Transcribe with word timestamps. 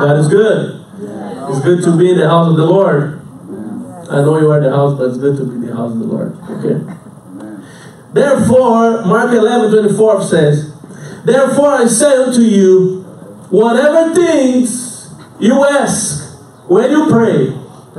God 0.00 0.18
is 0.18 0.28
good. 0.28 0.84
It's 1.48 1.60
good 1.60 1.82
to 1.84 1.96
be 1.96 2.10
in 2.10 2.18
the 2.18 2.28
house 2.28 2.50
of 2.50 2.56
the 2.56 2.66
Lord. 2.66 3.20
I 4.10 4.22
know 4.22 4.38
you 4.38 4.50
are 4.50 4.60
the 4.60 4.70
house, 4.70 4.96
but 4.98 5.08
it's 5.08 5.18
good 5.18 5.36
to 5.38 5.44
be 5.44 5.54
in 5.56 5.66
the 5.66 5.74
house 5.74 5.92
of 5.92 5.98
the 5.98 6.04
Lord. 6.06 6.36
Okay. 6.50 6.78
Therefore, 8.12 9.04
Mark 9.04 9.32
11, 9.32 9.70
24 9.70 10.22
says, 10.22 10.74
Therefore 11.24 11.68
I 11.68 11.86
say 11.86 12.16
unto 12.16 12.40
you, 12.40 13.02
whatever 13.50 14.14
things 14.14 15.14
you 15.38 15.64
ask 15.64 16.38
when 16.68 16.90
you 16.90 17.08
pray, 17.10 17.48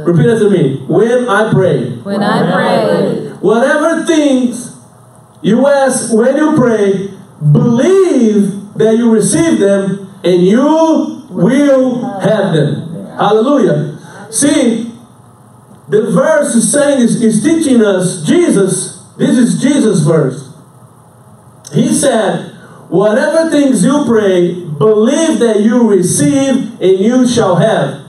repeat 0.04 0.30
after 0.30 0.50
me, 0.50 0.86
when 0.88 1.28
I 1.30 1.52
pray. 1.52 1.98
When 1.98 2.24
I 2.24 2.52
pray, 2.52 3.28
Whatever 3.42 4.06
things 4.06 4.76
you 5.42 5.68
ask 5.68 6.12
when 6.14 6.36
you 6.36 6.56
pray, 6.56 7.12
believe 7.52 8.74
that 8.76 8.98
you 8.98 9.12
receive 9.12 9.60
them 9.60 10.10
and 10.24 10.42
you 10.42 11.17
will 11.30 12.20
have 12.20 12.54
them. 12.54 13.06
Hallelujah. 13.18 13.98
See, 14.32 14.92
the 15.90 16.12
verse 16.12 16.54
is 16.56 16.72
saying 16.72 17.02
is, 17.02 17.22
is 17.22 17.44
teaching 17.44 17.82
us 17.82 18.26
Jesus. 18.26 19.04
This 19.18 19.38
is 19.38 19.62
Jesus' 19.62 20.02
verse. 20.02 20.54
He 21.74 21.94
said, 21.94 22.54
Whatever 22.90 23.50
things 23.50 23.84
you 23.84 24.06
pray, 24.06 24.64
believe 24.64 25.40
that 25.40 25.62
you 25.62 25.90
receive 25.90 26.80
and 26.80 27.00
you 27.00 27.28
shall 27.28 27.58
have. 27.58 28.06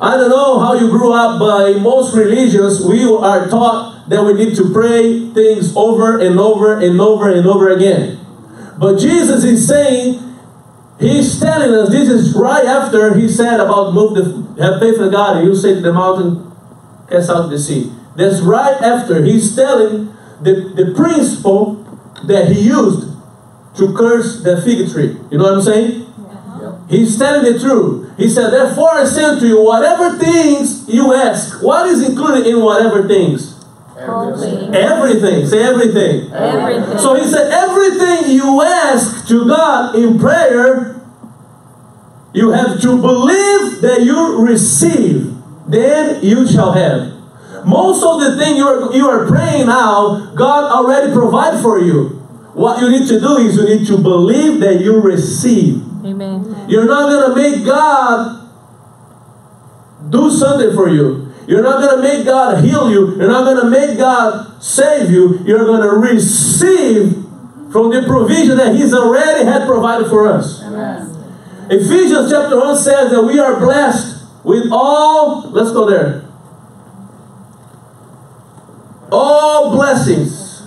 I 0.00 0.16
don't 0.16 0.30
know 0.30 0.58
how 0.58 0.74
you 0.74 0.88
grew 0.90 1.12
up, 1.12 1.38
but 1.38 1.70
in 1.70 1.82
most 1.82 2.16
religions, 2.16 2.84
we 2.84 3.04
are 3.04 3.48
taught 3.48 4.08
that 4.08 4.24
we 4.24 4.32
need 4.32 4.56
to 4.56 4.72
pray 4.72 5.30
things 5.30 5.76
over 5.76 6.18
and 6.18 6.40
over 6.40 6.80
and 6.80 7.00
over 7.00 7.30
and 7.30 7.46
over 7.46 7.68
again. 7.68 8.18
But 8.78 8.98
Jesus 8.98 9.44
is 9.44 9.68
saying, 9.68 10.18
He's 11.00 11.40
telling 11.40 11.72
us 11.72 11.90
this 11.90 12.08
is 12.08 12.34
right 12.36 12.64
after 12.64 13.14
He 13.18 13.28
said 13.28 13.58
about 13.58 13.94
move 13.94 14.14
the 14.14 14.62
have 14.62 14.80
faith 14.80 15.00
in 15.00 15.10
God 15.10 15.38
and 15.38 15.48
you 15.48 15.56
say 15.56 15.74
to 15.74 15.80
the 15.80 15.92
mountain, 15.92 16.52
cast 17.08 17.30
out 17.30 17.48
the 17.48 17.58
sea. 17.58 17.92
That's 18.16 18.40
right 18.40 18.76
after 18.82 19.24
He's 19.24 19.56
telling 19.56 20.14
the, 20.42 20.72
the 20.76 20.92
principle 20.94 21.76
that 22.24 22.52
He 22.52 22.62
used 22.68 23.16
to 23.76 23.94
curse 23.96 24.42
the 24.42 24.60
fig 24.60 24.90
tree. 24.92 25.16
You 25.30 25.38
know 25.38 25.44
what 25.44 25.54
I'm 25.54 25.62
saying? 25.62 26.02
Uh-huh. 26.02 26.78
He's 26.88 27.18
telling 27.18 27.50
the 27.50 27.58
truth. 27.58 28.18
He 28.18 28.28
said, 28.28 28.50
Therefore 28.50 28.90
I 28.90 29.04
say 29.04 29.40
to 29.40 29.46
you, 29.46 29.62
whatever 29.64 30.18
things 30.18 30.86
you 30.88 31.14
ask, 31.14 31.62
what 31.62 31.86
is 31.86 32.06
included 32.06 32.46
in 32.46 32.60
whatever 32.60 33.08
things? 33.08 33.60
holy, 34.06 34.76
Everything. 34.76 35.46
Say 35.46 35.62
everything. 35.62 36.32
everything. 36.32 36.98
So 36.98 37.14
he 37.14 37.26
said, 37.26 37.50
everything 37.50 38.30
you 38.34 38.62
ask 38.62 39.26
to 39.28 39.46
God 39.46 39.94
in 39.94 40.18
prayer, 40.18 40.89
you 42.32 42.50
have 42.50 42.80
to 42.80 43.00
believe 43.00 43.80
that 43.82 44.02
you 44.02 44.46
receive, 44.46 45.34
then 45.68 46.22
you 46.22 46.46
shall 46.46 46.72
have. 46.72 47.12
Most 47.66 48.02
of 48.02 48.20
the 48.20 48.42
thing 48.42 48.56
you 48.56 48.66
are, 48.66 48.94
you 48.94 49.08
are 49.08 49.26
praying 49.26 49.66
now, 49.66 50.32
God 50.34 50.70
already 50.70 51.12
provide 51.12 51.60
for 51.60 51.78
you. 51.78 52.16
What 52.54 52.80
you 52.80 52.90
need 52.90 53.06
to 53.08 53.20
do 53.20 53.36
is 53.38 53.56
you 53.56 53.64
need 53.64 53.86
to 53.86 53.98
believe 53.98 54.60
that 54.60 54.80
you 54.80 55.00
receive. 55.00 55.82
Amen. 56.04 56.66
You're 56.68 56.86
not 56.86 57.08
going 57.08 57.30
to 57.30 57.36
make 57.36 57.64
God 57.64 58.48
do 60.10 60.30
something 60.30 60.74
for 60.74 60.88
you. 60.88 61.32
You're 61.46 61.62
not 61.62 61.80
going 61.80 61.96
to 61.96 62.02
make 62.02 62.24
God 62.24 62.64
heal 62.64 62.90
you. 62.90 63.16
You're 63.16 63.28
not 63.28 63.44
going 63.44 63.64
to 63.64 63.70
make 63.70 63.98
God 63.98 64.62
save 64.62 65.10
you. 65.10 65.38
You're 65.44 65.64
going 65.64 65.82
to 65.82 65.96
receive 65.96 67.12
from 67.72 67.90
the 67.90 68.04
provision 68.06 68.56
that 68.56 68.74
He's 68.74 68.94
already 68.94 69.44
had 69.44 69.66
provided 69.66 70.08
for 70.08 70.28
us. 70.28 70.62
Ephesians 71.70 72.28
chapter 72.28 72.58
1 72.58 72.76
says 72.76 73.12
that 73.12 73.22
we 73.22 73.38
are 73.38 73.60
blessed 73.60 74.26
with 74.42 74.66
all, 74.72 75.48
let's 75.50 75.70
go 75.70 75.88
there. 75.88 76.24
All 79.12 79.70
blessings. 79.70 80.62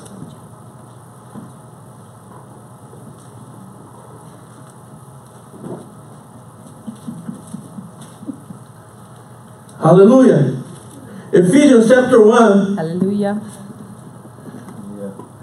Hallelujah. 9.81 10.63
Ephesians 11.33 11.89
chapter 11.89 12.25
1 12.25 12.77
Hallelujah. 12.77 13.41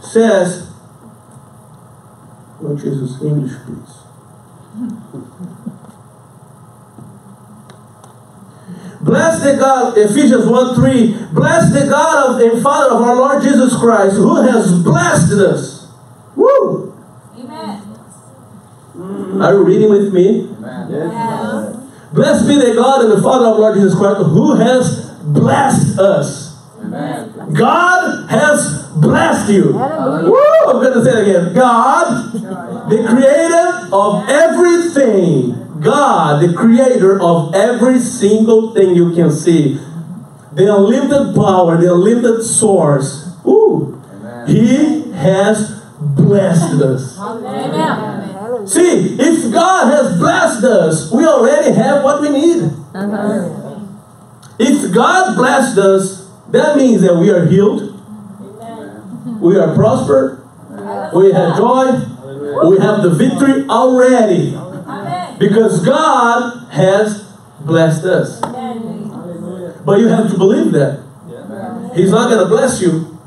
says, 0.00 0.72
Lord 2.62 2.78
Jesus, 2.78 3.20
English, 3.20 3.52
please. 3.66 4.00
Bless 9.00 9.42
the 9.42 9.56
God, 9.56 9.96
Ephesians 9.96 10.46
1 10.46 10.74
3. 10.74 11.26
Bless 11.32 11.72
the 11.72 11.88
God 11.88 12.34
of 12.34 12.40
and 12.40 12.62
Father 12.62 12.94
of 12.94 13.02
our 13.02 13.16
Lord 13.16 13.42
Jesus 13.42 13.74
Christ, 13.76 14.16
who 14.16 14.36
has 14.42 14.82
blessed 14.82 15.32
us. 15.32 15.88
Woo! 16.36 16.94
Amen. 17.38 17.80
Are 19.40 19.54
you 19.54 19.64
reading 19.64 19.90
with 19.90 20.12
me? 20.12 20.50
Amen. 20.50 20.90
Yes. 20.90 21.76
Blessed 22.12 22.46
be 22.46 22.56
the 22.56 22.74
God 22.74 23.04
and 23.04 23.12
the 23.12 23.22
Father 23.22 23.46
of 23.46 23.54
our 23.54 23.60
Lord 23.60 23.74
Jesus 23.76 23.94
Christ, 23.94 24.20
who 24.20 24.54
has 24.56 25.10
blessed 25.22 25.98
us. 25.98 26.58
Amen. 26.80 27.54
God 27.54 28.28
has 28.28 28.86
blessed 28.96 29.50
you. 29.50 29.72
Woo! 29.72 30.36
I'm 30.66 30.82
going 30.82 30.92
to 30.92 31.04
say 31.04 31.22
it 31.22 31.28
again. 31.28 31.54
God, 31.54 32.32
the 32.90 33.06
creator 33.08 33.88
of 33.94 34.28
everything. 34.28 35.69
God, 35.80 36.42
the 36.42 36.54
creator 36.54 37.20
of 37.20 37.54
every 37.54 37.98
single 37.98 38.74
thing 38.74 38.94
you 38.94 39.14
can 39.14 39.30
see. 39.30 39.80
The 40.52 40.74
unlimited 40.74 41.34
power, 41.34 41.76
the 41.76 41.92
unlimited 41.92 42.44
source. 42.44 43.36
Ooh. 43.46 44.02
He 44.46 45.10
has 45.12 45.80
blessed 46.00 46.82
us. 46.82 47.18
Amen. 47.18 48.66
See, 48.66 49.16
if 49.18 49.52
God 49.52 49.90
has 49.90 50.18
blessed 50.18 50.64
us, 50.64 51.10
we 51.12 51.24
already 51.24 51.72
have 51.72 52.04
what 52.04 52.20
we 52.20 52.28
need. 52.30 52.62
Uh-huh. 52.94 53.78
If 54.58 54.92
God 54.92 55.36
blessed 55.36 55.78
us, 55.78 56.30
that 56.50 56.76
means 56.76 57.00
that 57.02 57.16
we 57.16 57.30
are 57.30 57.46
healed, 57.46 57.96
we 59.40 59.58
are 59.58 59.74
prospered, 59.74 60.42
we 61.14 61.32
have 61.32 61.56
joy, 61.56 61.92
we 62.68 62.78
have 62.78 63.02
the 63.02 63.14
victory 63.16 63.66
already. 63.68 64.59
Amen. 65.40 65.48
Because 65.48 65.84
God 65.84 66.68
has 66.70 67.22
blessed 67.60 68.04
us. 68.04 68.40
But 68.40 69.98
you 69.98 70.08
have 70.08 70.30
to 70.30 70.36
believe 70.38 70.72
that. 70.72 71.04
He's 71.94 72.10
not 72.10 72.28
going 72.28 72.42
to 72.42 72.46
bless 72.48 72.80
you. 72.80 73.18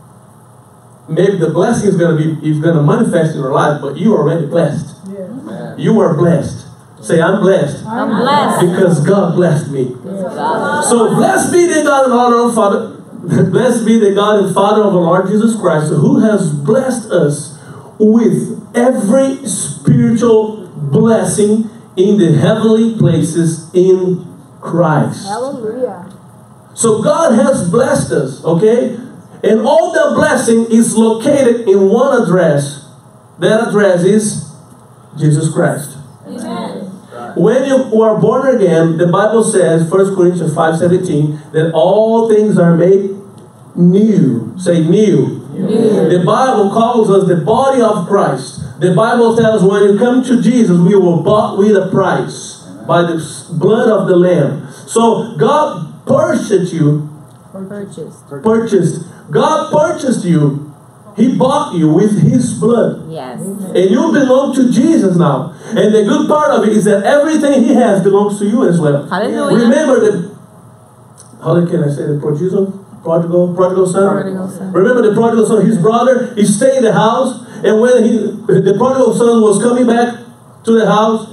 Maybe 1.09 1.38
the 1.38 1.50
blessing 1.50 1.90
is 1.90 1.97
going 1.97 2.18
to 2.18 2.23
be 2.40 2.50
is 2.50 2.59
going 2.59 2.75
to 2.75 2.81
manifest 2.84 3.35
in 3.35 3.41
your 3.41 3.52
life, 3.52 3.81
but 3.81 3.97
you 3.97 4.16
are 4.16 4.19
already 4.19 4.46
blessed. 4.46 4.96
You 5.78 6.00
are 6.00 6.16
blessed. 6.16 6.68
Say, 7.02 7.22
I'm 7.22 7.41
blessed. 7.41 7.85
I'm 7.85 8.07
blessed. 8.09 8.62
Because 8.72 9.06
God 9.06 9.35
blessed 9.35 9.72
me. 9.72 9.90
So 10.88 11.16
blessed 11.16 11.52
be 11.52 11.68
the 11.68 11.84
God 11.84 12.06
and 12.06 12.13
our 12.13 12.53
Father. 12.53 12.96
Blessed 13.52 13.85
be 13.85 14.00
the 14.00 14.13
God 14.13 14.46
and 14.46 14.53
Father 14.53 14.84
of 14.84 14.96
our 14.96 15.02
Lord 15.02 15.28
Jesus 15.28 15.59
Christ, 15.59 15.91
who 15.91 16.19
has 16.19 16.53
blessed 16.53 17.09
us 17.12 17.59
with 18.00 18.72
every 18.75 19.46
spiritual 19.46 20.68
blessing 20.68 21.69
in 21.95 22.17
the 22.17 22.33
heavenly 22.37 22.97
places 22.97 23.73
in 23.73 24.25
Christ. 24.61 25.25
Hallelujah. 25.27 26.09
So 26.73 27.01
God 27.03 27.35
has 27.35 27.69
blessed 27.69 28.11
us, 28.11 28.43
okay? 28.43 28.95
And 29.43 29.61
all 29.61 29.91
the 29.91 30.15
blessing 30.15 30.65
is 30.71 30.95
located 30.95 31.67
in 31.67 31.89
one 31.89 32.23
address. 32.23 32.89
That 33.39 33.67
address 33.67 34.03
is 34.03 34.51
Jesus 35.17 35.53
Christ. 35.53 35.97
Amen. 36.25 36.89
When 37.35 37.65
you 37.65 38.01
are 38.01 38.19
born 38.19 38.55
again, 38.55 38.97
the 38.97 39.07
Bible 39.07 39.43
says, 39.43 39.89
1 39.89 40.16
Corinthians 40.16 40.53
5.17, 40.53 41.51
that 41.51 41.72
all 41.73 42.29
things 42.29 42.57
are 42.57 42.75
made 42.75 43.11
new. 43.75 44.53
Say 44.57 44.87
new. 44.87 45.41
The 45.53 46.23
Bible 46.25 46.72
calls 46.72 47.09
us 47.09 47.28
the 47.28 47.37
body 47.37 47.81
of 47.81 48.07
Christ. 48.07 48.62
The 48.84 48.94
Bible 48.94 49.38
tells 49.38 49.64
when 49.64 49.82
you 49.84 49.97
come 49.97 50.22
to 50.26 50.41
Jesus, 50.41 50.78
we 50.78 50.94
were 50.94 51.24
bought 51.24 51.58
with 51.58 51.72
a 51.78 51.90
price 51.90 52.68
by 52.85 53.03
the 53.03 53.16
blood 53.53 53.88
of 53.88 54.09
the 54.09 54.16
Lamb. 54.18 54.68
So 54.88 55.38
God 55.38 56.06
purchased 56.06 56.74
you, 56.74 57.09
Purchased. 57.53 58.28
purchased. 58.28 59.06
God 59.32 59.72
purchased 59.72 60.26
you. 60.26 60.74
He 61.16 61.38
bought 61.38 61.76
you 61.76 61.94
with 61.94 62.24
His 62.24 62.59
blood. 62.59 63.09
Yes. 63.09 63.40
And 63.40 63.90
you 63.90 64.12
belong 64.12 64.53
to 64.56 64.70
Jesus 64.70 65.16
now. 65.16 65.56
And 65.68 65.96
the 65.96 66.03
good 66.03 66.28
part 66.28 66.52
of 66.52 66.68
it 66.68 66.74
is 66.76 66.84
that 66.84 67.06
everything 67.06 67.64
He 67.64 67.74
has 67.76 68.03
belongs 68.03 68.38
to 68.40 68.46
you 68.46 68.68
as 68.68 68.82
well. 68.82 69.08
Hallelujah. 69.08 69.64
Remember 69.64 70.00
the 70.02 70.34
how 71.41 71.66
can 71.66 71.84
I 71.84 71.90
say 71.90 72.08
the 72.08 72.20
prodigal, 72.20 72.72
prodigal, 73.03 73.53
prodigal 73.53 73.88
son? 73.88 74.09
Prodigal 74.12 74.50
son. 74.50 74.72
Remember 74.72 75.02
the 75.08 75.14
prodigal 75.14 75.46
son, 75.46 75.66
his 75.66 75.78
brother, 75.78 76.34
he 76.35 76.46
stayed 76.46 76.78
in 76.78 76.84
the 76.84 76.94
house, 76.94 77.42
and 77.63 77.79
when 77.79 78.03
he 78.03 78.17
the 78.17 78.75
prodigal 78.77 79.13
son 79.15 79.41
was 79.41 79.61
coming 79.61 79.87
back 79.87 80.19
to 80.65 80.71
the 80.71 80.85
house, 80.85 81.29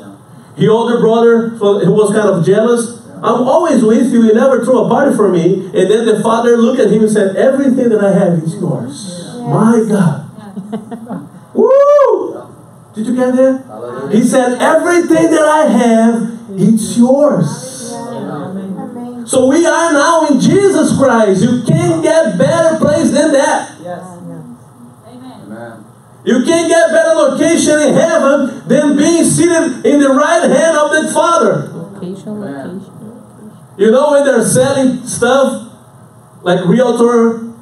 He 0.57 0.69
older 0.69 1.01
brother 1.01 1.51
he 1.51 1.89
was 1.89 2.13
kind 2.13 2.29
of 2.29 2.45
jealous. 2.45 3.01
I'm 3.23 3.43
always 3.47 3.83
with 3.83 4.13
you. 4.13 4.25
You 4.25 4.35
never 4.35 4.65
throw 4.65 4.87
a 4.87 4.89
party 4.89 5.15
for 5.15 5.29
me. 5.29 5.67
And 5.67 5.91
then 5.91 6.07
the 6.07 6.21
father 6.23 6.57
looked 6.57 6.81
at 6.81 6.91
him 6.91 7.03
and 7.03 7.11
said, 7.11 7.37
Everything 7.37 7.89
that 7.91 8.03
I 8.03 8.13
have 8.13 8.39
is 8.43 8.55
yours. 8.55 9.37
My 9.41 9.85
God. 9.89 10.31
Woo! 11.55 12.55
Did 12.95 13.07
you 13.07 13.17
get 13.17 13.37
that? 13.37 13.65
Hallelujah. 13.67 14.17
He 14.17 14.23
said, 14.23 14.61
Everything 14.61 15.31
that 15.31 15.45
I 15.45 15.69
have, 15.69 16.41
it's 16.51 16.97
yours. 16.97 17.93
Amen. 17.93 19.27
So 19.27 19.47
we 19.47 19.67
are 19.67 19.93
now 19.93 20.27
in 20.29 20.41
Jesus 20.41 20.97
Christ. 20.97 21.43
You 21.43 21.63
can't 21.67 22.03
get 22.03 22.39
better 22.39 22.79
place 22.79 23.11
than 23.11 23.33
that. 23.33 23.79
Amen. 23.81 24.20
Amen. 26.23 26.41
You 26.41 26.45
can't 26.45 26.69
get 26.69 26.91
better 26.91 27.15
location 27.15 27.81
in 27.81 27.95
heaven 27.95 28.69
than 28.69 28.97
being 28.97 29.25
seated 29.25 29.85
in 29.87 30.01
the 30.01 30.11
right 30.11 30.43
hand 30.43 30.77
of 30.77 30.91
the 30.91 31.13
Father. 31.13 31.69
Location, 31.73 32.29
Amen. 32.29 32.79
location. 32.79 33.57
You 33.79 33.91
know 33.91 34.11
when 34.13 34.25
they're 34.25 34.45
selling 34.45 35.07
stuff 35.07 35.73
like 36.43 36.65
realtor, 36.67 37.53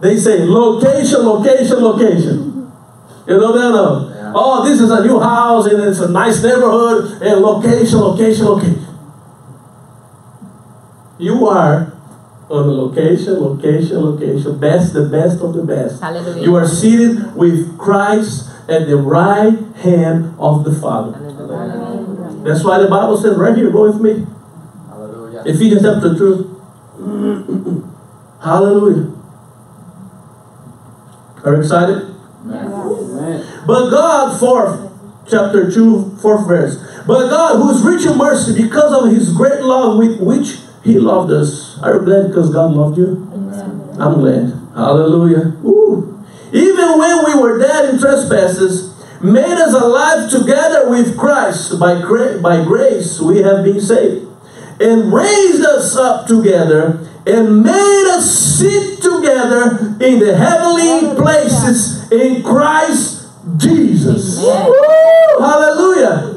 they 0.00 0.16
say 0.16 0.44
location, 0.44 1.20
location, 1.20 1.78
location. 1.78 2.72
You 3.26 3.36
know 3.36 3.52
that? 3.52 3.70
No? 3.70 4.08
Yeah. 4.14 4.32
Oh, 4.34 4.68
this 4.68 4.80
is 4.80 4.90
a 4.90 5.04
new 5.04 5.20
house 5.20 5.66
and 5.66 5.82
it's 5.82 6.00
a 6.00 6.08
nice 6.10 6.42
neighborhood 6.42 7.20
and 7.22 7.40
location, 7.40 7.98
location, 7.98 8.46
location. 8.46 8.86
You 11.18 11.46
are 11.48 11.92
on 12.50 12.66
the 12.66 12.72
location, 12.72 13.34
location, 13.40 13.98
location, 13.98 14.58
best, 14.58 14.94
the 14.94 15.06
best 15.06 15.40
of 15.42 15.54
the 15.54 15.62
best. 15.62 16.00
Hallelujah. 16.00 16.42
You 16.42 16.54
are 16.56 16.66
seated 16.66 17.34
with 17.36 17.76
Christ 17.78 18.48
at 18.68 18.86
the 18.86 18.96
right 18.96 19.58
hand 19.76 20.34
of 20.38 20.64
the 20.64 20.72
Father. 20.72 21.18
Hallelujah. 21.18 22.44
That's 22.44 22.64
why 22.64 22.78
the 22.78 22.88
Bible 22.88 23.16
says 23.16 23.36
right 23.36 23.56
here, 23.56 23.70
go 23.70 23.90
with 23.90 24.00
me. 24.00 24.26
Hallelujah. 24.88 25.42
Ephesians 25.44 25.82
chapter 25.82 26.16
2. 26.16 26.54
Hallelujah. 28.42 29.14
Are 31.44 31.54
you 31.54 31.60
excited? 31.60 32.14
Amen. 32.46 33.64
But 33.66 33.90
God, 33.90 34.40
fourth, 34.40 34.90
chapter 35.28 35.70
2, 35.70 36.16
fourth 36.22 36.46
verse. 36.48 36.76
But 37.06 37.28
God, 37.28 37.56
who 37.56 37.70
is 37.70 37.82
rich 37.82 38.06
in 38.06 38.16
mercy, 38.16 38.62
because 38.62 39.04
of 39.04 39.10
his 39.10 39.32
great 39.34 39.60
love 39.60 39.98
with 39.98 40.20
which 40.20 40.58
he 40.82 40.98
loved 40.98 41.30
us. 41.32 41.67
Are 41.82 41.94
you 41.94 42.00
glad 42.04 42.28
because 42.28 42.50
God 42.50 42.72
loved 42.72 42.98
you? 42.98 43.28
I'm 44.00 44.14
glad. 44.20 44.52
Hallelujah. 44.74 45.56
Woo. 45.62 46.24
Even 46.52 46.98
when 46.98 47.24
we 47.26 47.40
were 47.40 47.58
dead 47.58 47.92
in 47.94 48.00
trespasses, 48.00 48.94
made 49.22 49.44
us 49.58 49.74
alive 49.74 50.30
together 50.30 50.88
with 50.90 51.16
Christ. 51.18 51.78
By, 51.78 52.00
gra- 52.00 52.40
by 52.40 52.64
grace 52.64 53.20
we 53.20 53.38
have 53.42 53.64
been 53.64 53.80
saved. 53.80 54.26
And 54.80 55.12
raised 55.12 55.64
us 55.64 55.96
up 55.96 56.26
together 56.26 57.04
and 57.26 57.62
made 57.62 58.04
us 58.14 58.30
sit 58.58 59.02
together 59.02 59.96
in 60.00 60.20
the 60.20 60.36
heavenly 60.36 61.14
places 61.20 62.10
in 62.12 62.42
Christ 62.44 63.26
Jesus. 63.56 64.38
Amen. 64.38 65.40
Hallelujah. 65.40 66.27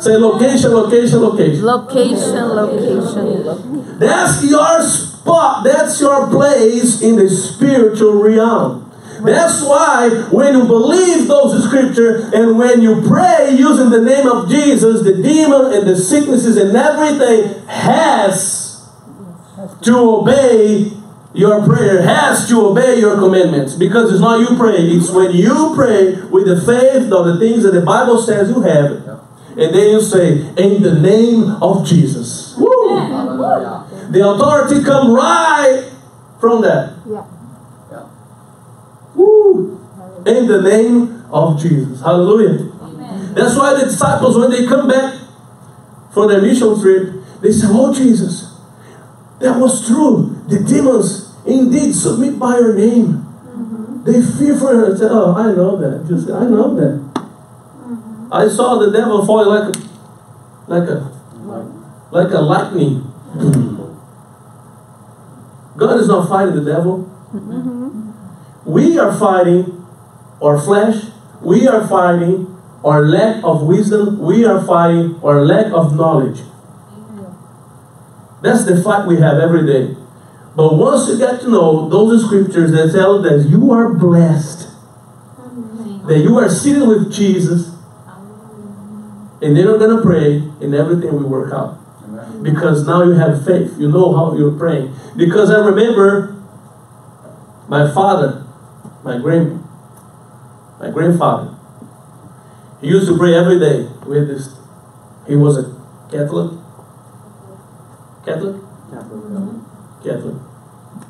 Say 0.00 0.16
location, 0.16 0.72
location, 0.72 1.20
location. 1.20 1.64
Location, 1.64 2.48
location, 2.48 3.44
location. 3.44 3.98
That's 3.98 4.44
your 4.44 4.82
spot. 4.82 5.64
That's 5.64 6.00
your 6.00 6.28
place 6.28 7.02
in 7.02 7.16
the 7.16 7.28
spiritual 7.28 8.22
realm. 8.22 8.84
That's 9.24 9.62
why 9.62 10.08
when 10.30 10.54
you 10.54 10.64
believe 10.64 11.26
those 11.26 11.64
scriptures 11.64 12.32
and 12.32 12.56
when 12.56 12.80
you 12.80 13.02
pray 13.08 13.56
using 13.58 13.90
the 13.90 14.00
name 14.00 14.28
of 14.28 14.48
Jesus, 14.48 15.02
the 15.02 15.20
demon 15.20 15.72
and 15.72 15.88
the 15.88 15.96
sicknesses 15.96 16.56
and 16.56 16.76
everything 16.76 17.66
has 17.66 18.88
to 19.82 19.96
obey 19.98 20.92
your 21.34 21.64
prayer, 21.66 22.02
has 22.02 22.48
to 22.48 22.68
obey 22.68 23.00
your 23.00 23.16
commandments. 23.16 23.74
Because 23.74 24.12
it's 24.12 24.20
not 24.20 24.40
you 24.40 24.56
pray, 24.56 24.76
it's 24.76 25.10
when 25.10 25.32
you 25.32 25.72
pray 25.74 26.20
with 26.30 26.46
the 26.46 26.60
faith 26.60 27.10
of 27.10 27.26
the 27.26 27.38
things 27.38 27.64
that 27.64 27.72
the 27.72 27.82
Bible 27.82 28.22
says 28.22 28.48
you 28.50 28.62
have. 28.62 29.27
And 29.58 29.74
then 29.74 29.90
you 29.90 30.00
say, 30.00 30.38
in 30.56 30.82
the 30.82 31.00
name 31.00 31.50
of 31.60 31.84
Jesus. 31.84 32.54
Woo! 32.56 32.96
Hallelujah. 32.96 34.08
The 34.12 34.28
authority 34.30 34.84
come 34.84 35.12
right 35.12 35.90
from 36.40 36.62
that. 36.62 36.94
Yeah. 37.04 37.26
Yeah. 37.90 38.08
Woo! 39.16 39.74
In 40.24 40.46
the 40.46 40.62
name 40.62 41.24
of 41.32 41.60
Jesus. 41.60 42.00
Hallelujah. 42.00 42.70
That's 43.34 43.56
why 43.56 43.74
the 43.74 43.86
disciples, 43.86 44.38
when 44.38 44.50
they 44.50 44.64
come 44.64 44.86
back 44.86 45.20
for 46.12 46.28
their 46.28 46.40
mission 46.40 46.80
trip, 46.80 47.14
they 47.40 47.50
say, 47.50 47.66
Oh 47.68 47.92
Jesus, 47.92 48.60
that 49.40 49.58
was 49.58 49.84
true. 49.88 50.40
The 50.46 50.60
demons 50.60 51.34
indeed 51.44 51.94
submit 51.94 52.38
by 52.38 52.58
your 52.58 52.74
name. 52.76 53.06
Mm-hmm. 53.08 54.04
They 54.04 54.22
fear 54.22 54.56
for 54.56 54.68
her. 54.68 54.94
I 54.94 54.98
said, 54.98 55.10
Oh, 55.10 55.34
I 55.34 55.52
know 55.52 55.76
that. 55.78 56.06
Just 56.08 56.30
I 56.30 56.44
know 56.44 56.74
that. 56.76 57.07
I 58.30 58.48
saw 58.48 58.78
the 58.78 58.90
devil 58.90 59.24
fall 59.24 59.48
like 59.48 59.74
a 59.74 59.78
like 60.66 60.88
a 60.88 61.12
like 62.10 62.32
a 62.32 62.40
lightning. 62.40 63.04
God 65.76 66.00
is 66.00 66.08
not 66.08 66.28
fighting 66.28 66.56
the 66.56 66.64
devil. 66.64 67.08
Mm-hmm. 67.32 68.10
We 68.70 68.98
are 68.98 69.16
fighting 69.16 69.86
our 70.42 70.60
flesh. 70.60 71.04
We 71.40 71.68
are 71.68 71.86
fighting 71.86 72.58
our 72.84 73.06
lack 73.06 73.42
of 73.44 73.62
wisdom. 73.62 74.18
We 74.18 74.44
are 74.44 74.64
fighting 74.64 75.20
our 75.22 75.44
lack 75.44 75.72
of 75.72 75.94
knowledge. 75.96 76.40
That's 78.42 78.64
the 78.64 78.82
fight 78.82 79.06
we 79.06 79.16
have 79.16 79.38
every 79.38 79.66
day. 79.66 79.96
But 80.54 80.74
once 80.76 81.08
you 81.08 81.18
get 81.18 81.40
to 81.42 81.50
know 81.50 81.88
those 81.88 82.24
scriptures 82.24 82.72
that 82.72 82.92
tell 82.92 83.22
that 83.22 83.48
you 83.48 83.70
are 83.72 83.92
blessed, 83.94 84.68
that 86.06 86.18
you 86.18 86.38
are 86.38 86.48
sitting 86.48 86.88
with 86.88 87.12
Jesus, 87.12 87.77
and 89.40 89.56
then 89.56 89.64
you're 89.64 89.78
gonna 89.78 90.02
pray, 90.02 90.36
and 90.60 90.74
everything 90.74 91.12
will 91.12 91.28
work 91.28 91.52
out 91.52 91.78
Amen. 92.04 92.42
because 92.42 92.86
now 92.86 93.04
you 93.04 93.12
have 93.12 93.44
faith. 93.44 93.78
You 93.78 93.88
know 93.88 94.14
how 94.14 94.36
you're 94.36 94.58
praying. 94.58 94.94
Because 95.16 95.50
I 95.50 95.64
remember 95.64 96.34
my 97.68 97.92
father, 97.92 98.44
my 99.04 99.18
grand, 99.18 99.64
my 100.80 100.90
grandfather. 100.90 101.54
He 102.80 102.88
used 102.88 103.08
to 103.08 103.18
pray 103.18 103.34
every 103.34 103.58
day 103.58 103.88
with 104.06 104.28
this. 104.28 104.56
He 105.26 105.36
was 105.36 105.58
a 105.58 105.78
Catholic. 106.10 106.58
Catholic. 108.24 108.56
Catholic. 110.02 110.36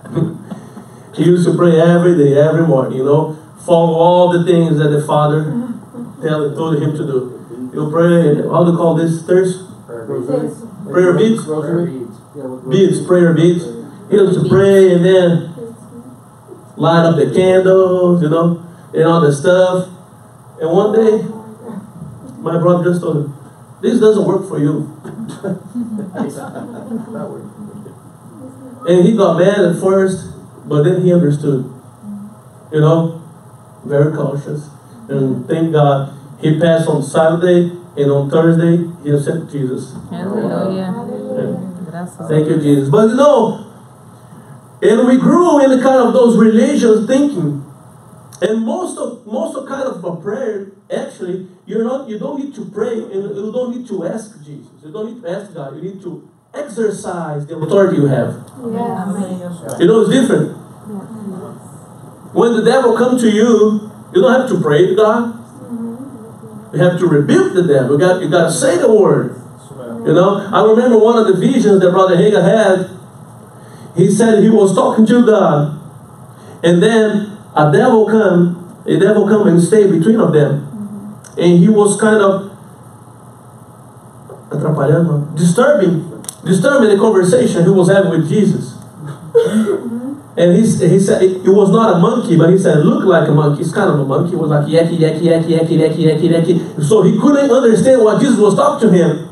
he 1.15 1.25
used 1.25 1.47
to 1.47 1.57
pray 1.57 1.81
every 1.81 2.17
day, 2.17 2.39
every 2.39 2.67
morning. 2.67 2.99
You 2.99 3.05
know, 3.05 3.39
follow 3.65 3.95
all 3.95 4.33
the 4.33 4.45
things 4.45 4.79
that 4.79 4.89
the 4.89 5.05
Father 5.05 5.45
tell, 6.23 6.55
told 6.55 6.83
him 6.83 6.93
to 6.97 7.07
do. 7.07 7.38
You 7.73 7.91
pray. 7.91 8.37
How 8.49 8.65
do 8.65 8.73
you 8.73 8.77
call 8.77 8.95
this? 8.95 9.23
Thirst. 9.23 9.65
Prayer 9.87 10.07
beads. 11.13 11.45
Prayer 11.45 11.87
beads. 11.87 12.17
beads, 12.69 13.07
prayer 13.07 13.35
beads. 13.35 13.65
He 14.11 14.17
used 14.17 14.43
to 14.43 14.49
pray 14.49 14.95
and 14.95 15.05
then 15.05 15.55
light 16.77 17.05
up 17.05 17.17
the 17.17 17.31
candles, 17.35 18.23
you 18.23 18.31
know, 18.31 18.65
and 18.95 19.05
all 19.05 19.21
the 19.21 19.33
stuff. 19.33 19.89
And 20.61 20.71
one 20.71 20.93
day, 20.95 21.23
my 22.39 22.59
brother 22.59 22.85
just 22.85 23.03
told 23.03 23.17
him, 23.17 23.35
"This 23.83 24.01
doesn't 24.01 24.25
work 24.25 24.49
for 24.49 24.59
you." 24.59 24.95
And 28.89 29.05
he 29.05 29.17
got 29.17 29.39
mad 29.39 29.59
at 29.59 29.81
first, 29.83 30.33
but 30.67 30.85
then 30.85 31.03
he 31.03 31.13
understood. 31.13 31.71
You 32.73 32.81
know, 32.81 33.23
very 33.85 34.17
cautious. 34.17 34.71
And 35.09 35.47
thank 35.47 35.73
God, 35.73 36.15
he 36.41 36.59
passed 36.61 36.89
on 36.89 37.03
Saturday, 37.03 37.71
and 37.97 38.11
on 38.13 38.31
Thursday, 38.31 38.77
he 39.03 39.11
accepted 39.11 39.51
Jesus. 39.51 39.95
Hallelujah. 40.11 41.65
Thank 42.29 42.49
you, 42.49 42.61
Jesus. 42.61 42.89
But 42.89 43.09
you 43.11 43.17
know, 43.17 43.65
and 44.83 45.07
we 45.09 45.19
grew 45.19 45.65
in 45.65 45.71
the 45.71 45.83
kind 45.83 46.07
of 46.07 46.13
those 46.13 46.37
religious 46.37 47.07
thinking. 47.07 47.65
And 48.41 48.65
most 48.65 48.97
of 48.99 49.27
most 49.27 49.57
of 49.57 49.67
kind 49.67 49.83
of 49.83 50.05
a 50.05 50.15
prayer, 50.15 50.71
actually, 50.95 51.49
you're 51.67 51.83
not 51.83 52.09
you 52.09 52.21
don't 52.21 52.39
need 52.39 52.55
to 52.55 52.65
pray 52.67 52.93
and 53.03 53.13
you 53.35 53.51
don't 53.53 53.77
need 53.77 53.89
to 53.89 54.07
ask 54.07 54.39
Jesus. 54.45 54.71
You 54.85 54.93
don't 54.93 55.13
need 55.13 55.23
to 55.23 55.29
ask 55.29 55.53
God. 55.53 55.75
You 55.77 55.83
need 55.83 56.01
to 56.03 56.31
exercise 56.55 57.47
the 57.47 57.57
authority 57.59 57.97
you 57.97 58.07
have. 58.07 58.45
You 59.81 59.87
know 59.89 60.03
it's 60.03 60.11
different. 60.11 60.57
When 62.33 62.53
the 62.55 62.63
devil 62.63 62.97
comes 62.97 63.23
to 63.23 63.31
you, 63.31 63.91
you 64.15 64.23
don't 64.23 64.41
have 64.41 64.49
to 64.51 64.61
pray 64.61 64.87
to 64.87 64.95
God. 64.95 65.35
Have 66.79 66.99
to 67.01 67.07
rebuke 67.07 67.55
the 67.55 67.67
devil. 67.67 67.93
You 67.93 67.99
got 67.99 68.23
you 68.23 68.31
got 68.31 68.45
to 68.45 68.53
say 68.53 68.79
the 68.79 68.93
word. 68.93 69.35
You 70.07 70.15
know, 70.15 70.49
I 70.53 70.65
remember 70.65 70.97
one 70.99 71.19
of 71.19 71.27
the 71.27 71.35
visions 71.35 71.81
that 71.81 71.91
Brother 71.91 72.17
Hagin 72.17 72.43
had. 72.43 72.97
He 73.97 74.11
said 74.11 74.43
he 74.43 74.49
was 74.49 74.75
talking 74.75 75.05
to 75.07 75.27
God, 75.27 75.81
and 76.63 76.81
then 76.81 77.37
a 77.57 77.73
devil 77.73 78.07
come, 78.07 78.83
a 78.87 78.97
devil 78.97 79.27
come 79.27 79.49
and 79.49 79.61
stay 79.61 79.91
between 79.91 80.21
of 80.21 80.33
them, 80.33 81.19
and 81.37 81.59
he 81.59 81.69
was 81.69 82.01
kind 82.01 82.23
of 82.23 82.57
atrapalhando, 84.51 85.37
disturbing, 85.37 86.23
disturbing 86.45 86.91
the 86.91 86.97
conversation 86.97 87.65
he 87.65 87.71
was 87.71 87.91
having 87.91 88.11
with 88.11 88.29
Jesus. 88.29 88.79
And 90.39 90.55
he, 90.55 90.63
he 90.63 91.01
said 91.01 91.21
it, 91.21 91.43
was 91.51 91.71
not 91.71 91.97
a 91.97 91.99
monkey, 91.99 92.39
but 92.39 92.51
he 92.51 92.59
said 92.59 92.79
it 92.79 92.85
looked 92.85 93.07
like 93.07 93.29
a 93.29 93.33
monkey. 93.33 93.63
It's 93.63 93.73
kind 93.73 93.91
of 93.91 93.99
a 93.99 94.05
monkey. 94.05 94.35
It 94.35 94.39
was 94.39 94.51
like 94.51 94.67
yaki, 94.71 94.95
yaki, 94.95 95.27
yaki, 95.27 95.51
yaki, 95.51 95.75
yaki, 95.75 95.99
yaki, 96.07 96.31
yaki. 96.31 96.81
So 96.81 97.03
he 97.03 97.19
couldn't 97.19 97.51
understand 97.51 98.03
what 98.03 98.23
Jesus 98.23 98.39
was 98.39 98.55
talking 98.55 98.89
to 98.89 98.95
him. 98.95 99.27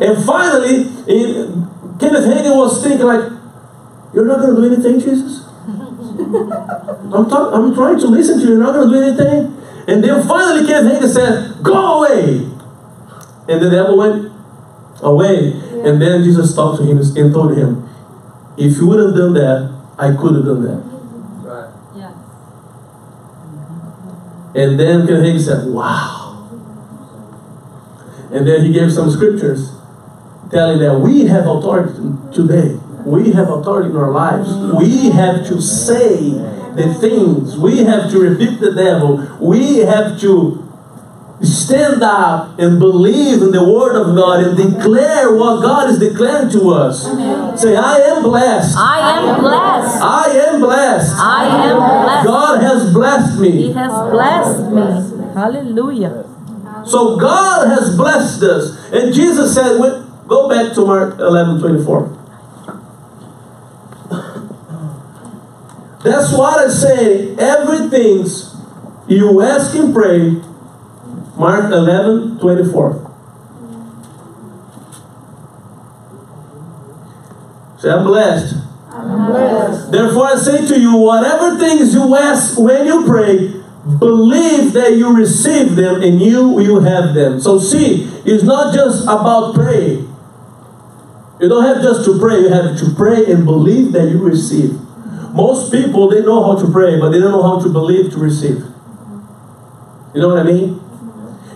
And 0.00 0.24
finally, 0.24 0.86
it, 1.10 1.50
Kenneth 1.98 2.30
Hagin 2.30 2.54
was 2.54 2.80
thinking 2.80 3.06
like, 3.06 3.26
"You're 4.14 4.26
not 4.26 4.38
going 4.38 4.54
to 4.54 4.62
do 4.62 4.66
anything, 4.70 5.00
Jesus. 5.00 5.48
I'm, 5.50 7.26
talk, 7.26 7.52
I'm 7.52 7.74
trying 7.74 7.98
to 7.98 8.06
listen 8.06 8.38
to 8.38 8.44
you. 8.46 8.50
You're 8.54 8.62
not 8.62 8.72
going 8.72 8.88
to 8.88 8.94
do 8.94 9.02
anything." 9.02 9.50
And 9.88 10.04
then 10.04 10.22
finally, 10.28 10.64
Kenneth 10.64 11.02
Hagin 11.02 11.10
said, 11.10 11.62
"Go 11.64 11.74
away." 11.74 12.46
And 13.48 13.60
the 13.60 13.68
devil 13.68 13.98
went 13.98 14.30
away. 15.02 15.58
And 15.82 16.00
then 16.00 16.22
Jesus 16.22 16.54
talked 16.54 16.78
to 16.78 16.86
him 16.86 16.98
and 16.98 17.34
told 17.34 17.58
him, 17.58 17.82
"If 18.56 18.78
you 18.78 18.86
would 18.86 19.00
have 19.00 19.16
done 19.16 19.34
that, 19.34 19.75
I 19.98 20.12
could 20.14 20.34
have 20.36 20.44
done 20.44 20.62
that." 20.62 20.82
Right. 21.48 21.70
Yeah. 21.96 22.12
And 24.54 24.80
then 24.80 25.06
Hagin 25.06 25.38
said, 25.38 25.68
Wow. 25.68 26.48
And 28.32 28.46
then 28.46 28.64
he 28.64 28.72
gave 28.72 28.92
some 28.92 29.10
scriptures 29.10 29.72
telling 30.50 30.78
that 30.80 30.98
we 30.98 31.26
have 31.26 31.46
authority 31.46 31.92
today. 32.32 32.78
We 33.04 33.32
have 33.32 33.50
authority 33.50 33.90
in 33.90 33.96
our 33.96 34.10
lives. 34.10 34.48
We 34.78 35.10
have 35.10 35.46
to 35.46 35.60
say 35.60 36.30
the 36.74 36.96
things. 37.00 37.56
We 37.56 37.84
have 37.84 38.10
to 38.10 38.18
rebuke 38.18 38.58
the 38.60 38.74
devil. 38.74 39.28
We 39.40 39.78
have 39.78 40.18
to 40.20 40.62
stand 41.42 42.02
up 42.02 42.58
and 42.58 42.78
believe 42.80 43.42
in 43.42 43.52
the 43.52 43.62
word 43.62 43.94
of 43.94 44.16
God 44.16 44.42
and 44.42 44.56
declare 44.56 45.36
what 45.36 45.60
God 45.62 45.90
is 45.90 45.98
declaring 45.98 46.50
to 46.50 46.70
us. 46.70 47.06
Say, 47.58 47.76
I 47.76 47.96
am 47.98 48.22
blessed. 48.22 48.76
I 48.76 48.98
am 49.00 49.40
blessed. 49.40 50.02
I 50.02 50.24
am 50.48 50.60
blessed. 50.60 51.16
I 51.16 51.46
am 51.68 51.76
blessed. 51.76 52.26
God 52.26 52.62
has 52.62 52.92
blessed 52.92 53.40
me. 53.40 53.50
He 53.50 53.72
has 53.72 53.92
blessed 54.10 54.70
me. 54.72 55.32
Hallelujah. 55.34 56.24
So 56.86 57.16
God 57.16 57.68
has 57.68 57.96
blessed 57.96 58.42
us. 58.42 58.92
And 58.92 59.12
Jesus 59.14 59.54
said, 59.54 59.78
go 60.28 60.48
back 60.48 60.74
to 60.74 60.84
Mark 60.84 61.18
11 61.18 61.60
24. 61.60 62.12
That's 66.04 66.32
what 66.32 66.58
I 66.58 66.68
say. 66.68 67.34
Everything's 67.36 68.54
you 69.08 69.40
ask 69.40 69.74
and 69.74 69.94
pray. 69.94 70.42
Mark 71.36 71.72
11 71.72 72.38
24. 72.38 73.05
Say, 77.86 77.92
I'm 77.92 78.04
blessed. 78.04 79.92
Therefore, 79.92 80.26
I 80.26 80.34
say 80.34 80.66
to 80.66 80.80
you, 80.80 80.96
whatever 80.96 81.56
things 81.56 81.94
you 81.94 82.16
ask 82.16 82.58
when 82.58 82.84
you 82.84 83.06
pray, 83.06 83.62
believe 84.00 84.72
that 84.72 84.96
you 84.96 85.14
receive 85.14 85.76
them 85.76 86.02
and 86.02 86.20
you 86.20 86.48
will 86.48 86.80
have 86.80 87.14
them. 87.14 87.40
So, 87.40 87.60
see, 87.60 88.10
it's 88.24 88.42
not 88.42 88.74
just 88.74 89.04
about 89.04 89.54
praying. 89.54 90.12
You 91.40 91.48
don't 91.48 91.62
have 91.62 91.80
just 91.80 92.04
to 92.06 92.18
pray, 92.18 92.40
you 92.40 92.48
have 92.48 92.76
to 92.76 92.90
pray 92.96 93.30
and 93.30 93.44
believe 93.44 93.92
that 93.92 94.10
you 94.10 94.18
receive. 94.18 94.72
Most 95.32 95.70
people, 95.70 96.10
they 96.10 96.22
know 96.22 96.42
how 96.42 96.60
to 96.60 96.72
pray, 96.72 96.98
but 96.98 97.10
they 97.10 97.20
don't 97.20 97.30
know 97.30 97.44
how 97.44 97.60
to 97.60 97.68
believe 97.68 98.10
to 98.14 98.18
receive. 98.18 98.64
You 100.12 100.22
know 100.22 100.28
what 100.30 100.38
I 100.38 100.42
mean? 100.42 100.80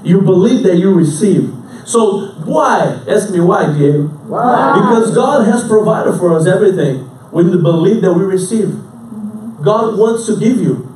You 0.05 0.21
believe 0.21 0.63
that 0.63 0.77
you 0.77 0.95
receive. 0.95 1.53
So, 1.91 2.29
why? 2.47 3.03
Ask 3.09 3.31
me 3.31 3.41
why, 3.41 3.73
Diego. 3.75 4.07
Why? 4.31 4.79
Because 4.79 5.13
God 5.13 5.45
has 5.45 5.67
provided 5.67 6.17
for 6.19 6.37
us 6.39 6.47
everything. 6.47 7.11
We 7.33 7.43
need 7.43 7.51
to 7.51 7.59
believe 7.59 8.01
that 8.03 8.15
we 8.15 8.23
receive. 8.23 8.79
God 9.61 9.99
wants 9.99 10.27
to 10.27 10.39
give 10.39 10.59
you. 10.59 10.87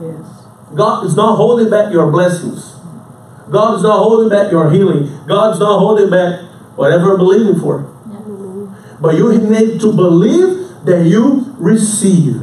Yes. 0.00 0.42
God 0.74 1.06
is 1.06 1.14
not 1.14 1.36
holding 1.36 1.70
back 1.70 1.92
your 1.92 2.10
blessings. 2.10 2.74
God 3.52 3.76
is 3.76 3.82
not 3.84 4.02
holding 4.02 4.30
back 4.30 4.50
your 4.50 4.68
healing. 4.72 5.06
God's 5.28 5.60
not 5.60 5.78
holding 5.78 6.10
back 6.10 6.40
whatever 6.74 7.14
you're 7.14 7.18
believing 7.18 7.60
for. 7.60 7.82
But 9.00 9.14
you 9.14 9.30
need 9.38 9.80
to 9.80 9.92
believe 9.92 10.84
that 10.84 11.06
you 11.06 11.54
receive. 11.58 12.42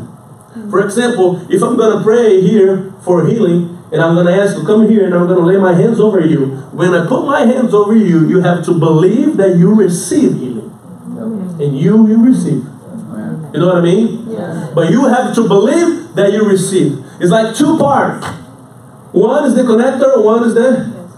For 0.70 0.80
example, 0.86 1.46
if 1.50 1.62
I'm 1.62 1.76
going 1.76 1.98
to 1.98 2.04
pray 2.04 2.40
here 2.40 2.94
for 3.04 3.28
healing, 3.28 3.79
and 3.92 4.02
I'm 4.02 4.14
going 4.14 4.28
to 4.28 4.34
ask 4.34 4.56
you, 4.56 4.66
come 4.66 4.88
here, 4.88 5.06
and 5.06 5.14
I'm 5.16 5.26
going 5.28 5.40
to 5.40 5.46
lay 5.46 5.58
my 5.58 5.74
hands 5.74 6.00
over 6.00 6.20
you. 6.20 6.46
When 6.72 6.94
I 6.94 7.08
put 7.08 7.26
my 7.26 7.46
hands 7.46 7.74
over 7.74 7.96
you, 7.96 8.28
you 8.30 8.42
have 8.42 8.64
to 8.66 8.74
believe 8.74 9.38
that 9.38 9.58
you 9.58 9.74
receive 9.74 10.34
healing. 10.36 10.70
And 11.60 11.78
you 11.78 11.98
will 11.98 12.20
receive. 12.20 12.66
Amen. 12.66 13.50
You 13.54 13.60
know 13.60 13.68
what 13.68 13.78
I 13.78 13.82
mean? 13.82 14.26
But 14.76 14.92
you 14.92 15.08
have 15.08 15.34
to 15.36 15.48
believe 15.48 16.14
that 16.16 16.32
you 16.32 16.48
receive. 16.48 17.04
It's 17.20 17.32
like 17.32 17.56
two 17.56 17.78
parts. 17.78 18.26
One 19.12 19.46
is 19.46 19.56
the 19.56 19.64
connector, 19.64 20.24
one 20.24 20.44
is 20.44 20.54
the 20.54 21.10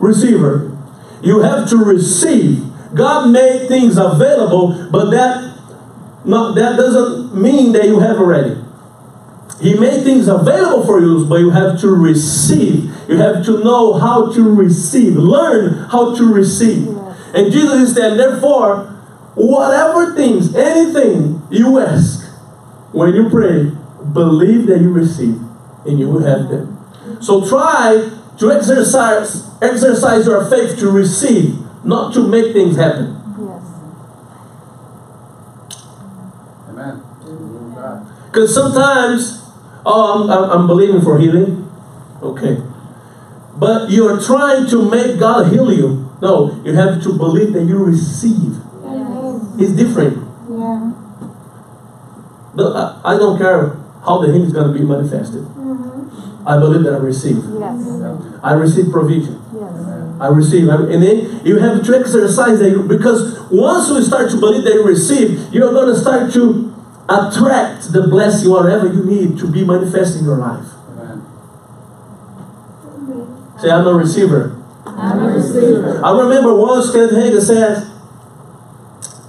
receiver. 0.00 0.76
You 1.22 1.40
have 1.40 1.68
to 1.70 1.76
receive. 1.76 2.64
God 2.94 3.30
made 3.30 3.68
things 3.68 3.96
available, 3.96 4.88
but 4.90 5.10
that 5.10 5.54
not 6.24 6.56
that 6.56 6.76
doesn't 6.76 7.40
mean 7.40 7.72
that 7.72 7.84
you 7.84 8.00
have 8.00 8.16
already. 8.16 8.56
He 9.60 9.74
made 9.74 10.04
things 10.04 10.28
available 10.28 10.84
for 10.84 11.00
you, 11.00 11.24
but 11.26 11.36
you 11.36 11.50
have 11.50 11.80
to 11.80 11.88
receive. 11.88 12.92
You 13.08 13.16
have 13.16 13.44
to 13.46 13.64
know 13.64 13.94
how 13.94 14.32
to 14.32 14.54
receive. 14.54 15.16
Learn 15.16 15.88
how 15.88 16.14
to 16.14 16.32
receive. 16.32 16.88
And 17.34 17.50
Jesus 17.50 17.94
said, 17.94 18.18
therefore, 18.18 18.84
whatever 19.34 20.14
things, 20.14 20.54
anything 20.54 21.42
you 21.50 21.78
ask, 21.78 22.24
when 22.92 23.14
you 23.14 23.28
pray, 23.30 23.72
believe 24.12 24.66
that 24.66 24.80
you 24.80 24.92
receive, 24.92 25.40
and 25.84 25.98
you 25.98 26.08
will 26.08 26.24
have 26.24 26.48
them. 26.48 26.78
So 27.20 27.46
try 27.46 28.10
to 28.38 28.52
exercise 28.52 29.46
exercise 29.62 30.26
your 30.26 30.48
faith 30.50 30.78
to 30.78 30.90
receive, 30.90 31.58
not 31.84 32.12
to 32.14 32.26
make 32.26 32.52
things 32.52 32.76
happen. 32.76 33.16
Amen. 36.68 37.02
Because 38.26 38.54
sometimes, 38.54 39.45
oh, 39.86 40.24
I'm, 40.24 40.30
I'm, 40.30 40.50
I'm 40.50 40.66
believing 40.66 41.00
for 41.00 41.18
healing. 41.18 41.70
Okay. 42.22 42.58
But 43.56 43.90
you're 43.90 44.20
trying 44.20 44.68
to 44.68 44.90
make 44.90 45.18
God 45.18 45.52
heal 45.52 45.72
you. 45.72 46.10
No, 46.20 46.60
you 46.64 46.74
have 46.74 47.02
to 47.02 47.12
believe 47.12 47.52
that 47.54 47.64
you 47.64 47.78
receive. 47.78 48.60
It's 49.58 49.72
different. 49.72 50.26
But 52.56 52.72
I, 52.74 53.14
I 53.14 53.18
don't 53.18 53.38
care 53.38 53.76
how 54.04 54.18
the 54.20 54.28
healing 54.28 54.42
is 54.42 54.52
going 54.52 54.72
to 54.72 54.78
be 54.78 54.84
manifested. 54.84 55.42
Mm-hmm. 55.42 56.48
I 56.48 56.58
believe 56.58 56.84
that 56.84 56.94
I 56.94 56.98
receive. 56.98 57.36
Yes. 57.36 58.40
I 58.42 58.52
receive 58.54 58.90
provision. 58.90 59.42
Yes. 59.54 60.20
I 60.20 60.28
receive. 60.28 60.68
And 60.68 61.02
then 61.02 61.44
you 61.44 61.58
have 61.58 61.84
to 61.84 61.98
exercise 61.98 62.58
that 62.60 62.88
because 62.88 63.40
once 63.50 63.88
you 63.88 64.02
start 64.02 64.30
to 64.30 64.38
believe 64.38 64.64
that 64.64 64.72
you 64.72 64.84
receive, 64.84 65.52
you're 65.52 65.72
going 65.72 65.94
to 65.94 66.00
start 66.00 66.32
to 66.32 66.75
attract 67.08 67.92
the 67.92 68.08
blessing, 68.08 68.50
whatever 68.50 68.86
you 68.92 69.04
need 69.04 69.38
to 69.38 69.46
be 69.50 69.64
manifest 69.64 70.18
in 70.18 70.24
your 70.24 70.36
life. 70.36 70.66
Amen. 70.90 71.22
Say, 73.60 73.70
I'm 73.70 73.86
a 73.86 73.94
receiver. 73.94 74.60
I'm 74.84 75.22
a 75.22 75.32
receiver. 75.32 76.04
I 76.04 76.18
remember 76.18 76.54
once 76.54 76.90
Kenneth 76.90 77.12
Hagin 77.12 77.40
said, 77.40 77.92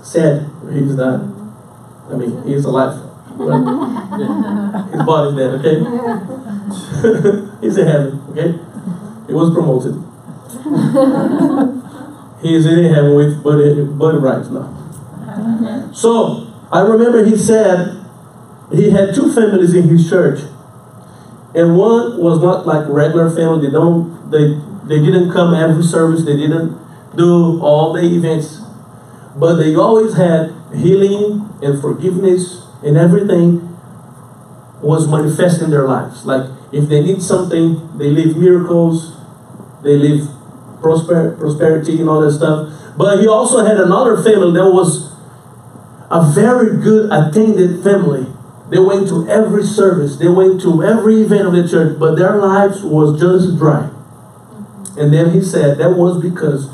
said, 0.03 0.49
he's 0.71 0.95
not, 0.95 1.21
I 2.09 2.15
mean, 2.15 2.43
he's 2.43 2.65
alive. 2.65 3.03
But 3.37 3.61
his 4.91 5.03
body's 5.03 5.35
dead, 5.37 5.53
okay? 5.59 5.77
he's 7.61 7.77
in 7.77 7.87
heaven, 7.87 8.21
okay? 8.31 8.57
He 9.27 9.33
was 9.33 9.53
promoted. 9.53 10.03
he 12.41 12.55
is 12.55 12.65
in 12.65 12.91
heaven 12.91 13.15
with 13.15 13.43
body, 13.43 13.83
body 13.83 14.17
rights 14.17 14.49
now. 14.49 14.73
So, 15.93 16.46
I 16.71 16.81
remember 16.81 17.23
he 17.23 17.37
said 17.37 18.03
he 18.71 18.91
had 18.91 19.15
two 19.15 19.31
families 19.31 19.73
in 19.73 19.87
his 19.87 20.09
church. 20.09 20.41
And 21.55 21.77
one 21.77 22.21
was 22.21 22.41
not 22.41 22.67
like 22.67 22.85
regular 22.89 23.29
family. 23.29 23.67
They 23.67 23.71
don't 23.71 24.29
they 24.31 24.59
they 24.87 25.03
didn't 25.03 25.31
come 25.31 25.53
every 25.53 25.83
service, 25.83 26.25
they 26.25 26.35
didn't 26.35 26.77
do 27.15 27.61
all 27.61 27.93
the 27.93 28.01
events. 28.01 28.61
But 29.35 29.55
they 29.55 29.75
always 29.75 30.15
had 30.15 30.53
healing 30.75 31.49
and 31.61 31.81
forgiveness 31.81 32.65
and 32.83 32.97
everything 32.97 33.75
was 34.81 35.07
manifest 35.07 35.61
in 35.61 35.69
their 35.69 35.87
lives. 35.87 36.25
Like 36.25 36.49
if 36.71 36.89
they 36.89 37.01
need 37.01 37.21
something, 37.21 37.97
they 37.97 38.09
live 38.09 38.37
miracles, 38.37 39.15
they 39.83 39.95
live 39.95 40.27
prosper, 40.81 41.35
prosperity 41.39 41.99
and 41.99 42.09
all 42.09 42.21
that 42.21 42.31
stuff. 42.31 42.73
But 42.97 43.19
he 43.19 43.27
also 43.27 43.63
had 43.65 43.77
another 43.77 44.21
family 44.21 44.51
that 44.53 44.71
was 44.71 45.16
a 46.09 46.31
very 46.31 46.77
good 46.81 47.11
attended 47.11 47.83
family. 47.83 48.25
They 48.69 48.79
went 48.79 49.07
to 49.09 49.27
every 49.29 49.63
service, 49.63 50.17
they 50.17 50.27
went 50.27 50.61
to 50.61 50.83
every 50.83 51.21
event 51.21 51.47
of 51.47 51.53
the 51.53 51.67
church, 51.67 51.97
but 51.99 52.15
their 52.15 52.35
lives 52.35 52.83
was 52.83 53.19
just 53.19 53.57
dry. 53.57 53.89
And 54.97 55.13
then 55.13 55.31
he 55.31 55.41
said 55.41 55.77
that 55.77 55.95
was 55.95 56.21
because 56.21 56.69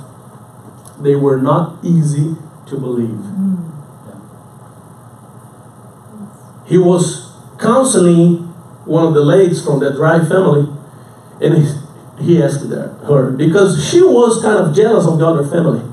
they 0.99 1.15
were 1.15 1.37
not 1.37 1.83
easy 1.83 2.35
to 2.67 2.79
believe. 2.79 3.19
He 6.65 6.77
was 6.77 7.31
counseling 7.59 8.37
one 8.85 9.05
of 9.05 9.13
the 9.13 9.23
ladies 9.23 9.63
from 9.63 9.79
that 9.81 9.95
dry 9.95 10.19
family, 10.19 10.67
and 11.41 11.57
he, 11.57 12.23
he 12.23 12.41
asked 12.41 12.65
her, 12.69 13.31
because 13.31 13.85
she 13.87 14.01
was 14.01 14.41
kind 14.41 14.57
of 14.57 14.75
jealous 14.75 15.05
of 15.05 15.19
the 15.19 15.27
other 15.27 15.45
family. 15.47 15.83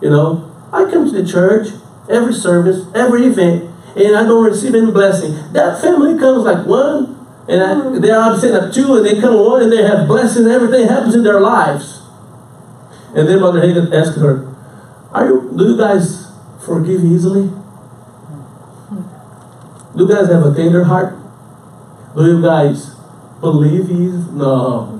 You 0.00 0.10
know, 0.10 0.52
I 0.72 0.84
come 0.90 1.10
to 1.10 1.22
the 1.22 1.26
church 1.26 1.68
every 2.10 2.34
service, 2.34 2.86
every 2.94 3.26
event, 3.26 3.70
and 3.96 4.16
I 4.16 4.24
don't 4.24 4.44
receive 4.44 4.74
any 4.74 4.90
blessing. 4.90 5.34
That 5.52 5.80
family 5.80 6.18
comes 6.18 6.44
like 6.44 6.66
one, 6.66 7.16
and 7.48 7.62
I, 7.62 7.98
they're 7.98 8.20
upset 8.20 8.54
at 8.54 8.74
two, 8.74 8.96
and 8.96 9.06
they 9.06 9.20
come 9.20 9.34
one, 9.34 9.62
and 9.62 9.72
they 9.72 9.82
have 9.82 10.06
blessings. 10.06 10.46
Everything 10.46 10.86
happens 10.86 11.14
in 11.14 11.22
their 11.22 11.40
lives. 11.40 12.02
And 13.14 13.28
then 13.28 13.40
Mother 13.40 13.60
Hagin 13.60 13.92
asked 13.92 14.18
her, 14.18 14.46
"Are 15.12 15.26
you? 15.26 15.52
Do 15.56 15.64
you 15.70 15.76
guys 15.76 16.30
forgive 16.64 17.04
easily? 17.04 17.50
Do 19.96 20.06
you 20.06 20.08
guys 20.08 20.28
have 20.28 20.46
a 20.46 20.54
tender 20.54 20.84
heart? 20.84 21.16
Do 22.14 22.26
you 22.26 22.40
guys 22.42 22.94
believe 23.40 23.90
easy? 23.90 24.30
No. 24.30 24.96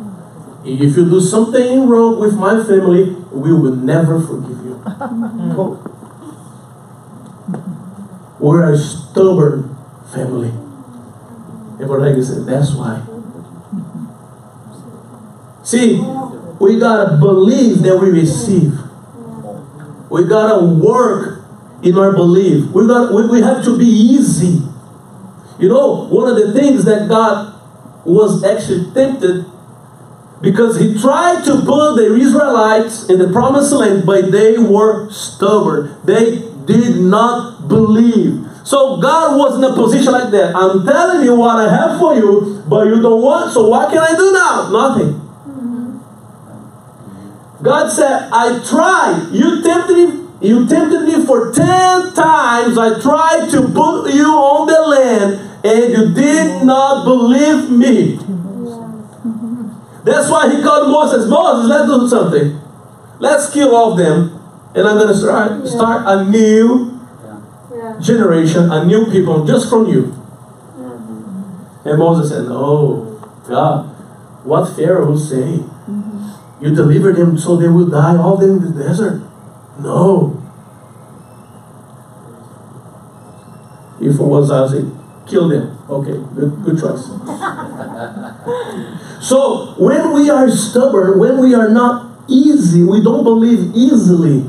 If 0.64 0.96
you 0.96 1.08
do 1.08 1.20
something 1.20 1.88
wrong 1.88 2.18
with 2.18 2.34
my 2.34 2.62
family, 2.64 3.14
we 3.30 3.52
will 3.52 3.76
never 3.76 4.18
forgive 4.20 4.58
you." 4.66 5.86
We're 8.40 8.72
a 8.72 8.78
stubborn 8.78 9.76
family. 10.12 10.48
And 10.48 11.86
Brother 11.86 12.12
Hagin 12.12 12.24
said, 12.24 12.46
that's 12.46 12.72
why. 12.74 13.04
See, 15.62 16.00
we 16.58 16.78
gotta 16.78 17.16
believe 17.18 17.82
that 17.82 17.98
we 17.98 18.10
receive. 18.10 18.72
We 20.10 20.24
gotta 20.24 20.64
work 20.64 21.44
in 21.82 21.96
our 21.96 22.12
belief. 22.12 22.70
We 22.72 22.86
got 22.86 23.14
we, 23.14 23.26
we 23.28 23.40
have 23.40 23.64
to 23.64 23.78
be 23.78 23.86
easy. 23.86 24.62
You 25.58 25.68
know, 25.68 26.06
one 26.06 26.28
of 26.28 26.36
the 26.36 26.52
things 26.52 26.84
that 26.86 27.08
God 27.08 27.54
was 28.04 28.42
actually 28.42 28.90
tempted 28.92 29.46
because 30.40 30.80
he 30.80 30.98
tried 30.98 31.44
to 31.44 31.60
put 31.60 31.96
the 31.96 32.16
Israelites 32.16 33.08
in 33.08 33.18
the 33.18 33.30
promised 33.30 33.72
land, 33.72 34.06
but 34.06 34.32
they 34.32 34.58
were 34.58 35.10
stubborn. 35.10 35.96
They 36.04 36.49
did 36.70 37.00
not 37.00 37.66
believe. 37.68 38.46
So 38.64 39.00
God 39.00 39.36
was 39.36 39.56
in 39.58 39.64
a 39.64 39.74
position 39.74 40.12
like 40.12 40.30
that. 40.30 40.54
I'm 40.54 40.86
telling 40.86 41.24
you 41.24 41.34
what 41.34 41.56
I 41.58 41.68
have 41.68 41.98
for 41.98 42.14
you, 42.14 42.62
but 42.68 42.86
you 42.86 43.02
don't 43.02 43.22
want, 43.22 43.52
so 43.52 43.68
what 43.68 43.90
can 43.90 43.98
I 43.98 44.14
do 44.14 44.32
now? 44.32 44.70
Nothing. 44.70 45.16
God 47.62 47.90
said, 47.90 48.28
I 48.32 48.62
tried. 48.64 49.28
You 49.32 49.62
tempted 49.62 49.96
me, 49.96 50.28
you 50.40 50.66
tempted 50.66 51.02
me 51.02 51.26
for 51.26 51.52
10 51.52 52.14
times. 52.14 52.78
I 52.78 53.00
tried 53.00 53.50
to 53.50 53.68
put 53.68 54.14
you 54.14 54.30
on 54.30 54.66
the 54.66 54.80
land, 54.80 55.64
and 55.64 55.92
you 55.92 56.14
did 56.14 56.64
not 56.64 57.04
believe 57.04 57.70
me. 57.70 58.16
That's 60.04 60.30
why 60.30 60.48
he 60.54 60.62
called 60.62 60.90
Moses, 60.90 61.28
Moses, 61.28 61.68
let's 61.68 61.86
do 61.86 62.08
something. 62.08 62.60
Let's 63.18 63.52
kill 63.52 63.74
all 63.74 63.92
of 63.92 63.98
them. 63.98 64.39
And 64.74 64.86
I'm 64.86 64.96
going 64.96 65.08
to 65.08 65.14
start, 65.14 65.66
start 65.66 66.02
a 66.06 66.30
new 66.30 67.00
generation, 68.00 68.70
a 68.70 68.84
new 68.84 69.10
people, 69.10 69.44
just 69.44 69.68
from 69.68 69.86
you. 69.88 70.02
Mm-hmm. 70.02 71.88
And 71.88 71.98
Moses 71.98 72.30
said, 72.30 72.46
Oh, 72.48 73.18
God, 73.48 73.86
what 74.44 74.76
Pharaoh 74.76 75.10
was 75.10 75.28
saying. 75.28 75.60
Mm-hmm. 75.60 76.64
You 76.64 76.74
delivered 76.74 77.16
them 77.16 77.38
so 77.38 77.56
they 77.56 77.68
will 77.68 77.88
die, 77.88 78.16
all 78.16 78.36
them 78.36 78.58
in 78.58 78.74
the 78.74 78.84
desert. 78.84 79.22
No. 79.80 80.36
If 84.00 84.14
it 84.14 84.22
was 84.22 84.50
Isaac, 84.50 84.86
kill 85.26 85.48
them. 85.48 85.78
Okay, 85.88 86.12
good, 86.34 86.62
good 86.64 86.80
choice. 86.80 87.06
so 89.28 89.74
when 89.78 90.12
we 90.14 90.30
are 90.30 90.48
stubborn, 90.50 91.18
when 91.18 91.38
we 91.38 91.54
are 91.54 91.68
not 91.68 92.10
easy, 92.28 92.82
we 92.84 93.02
don't 93.02 93.24
believe 93.24 93.74
easily, 93.74 94.48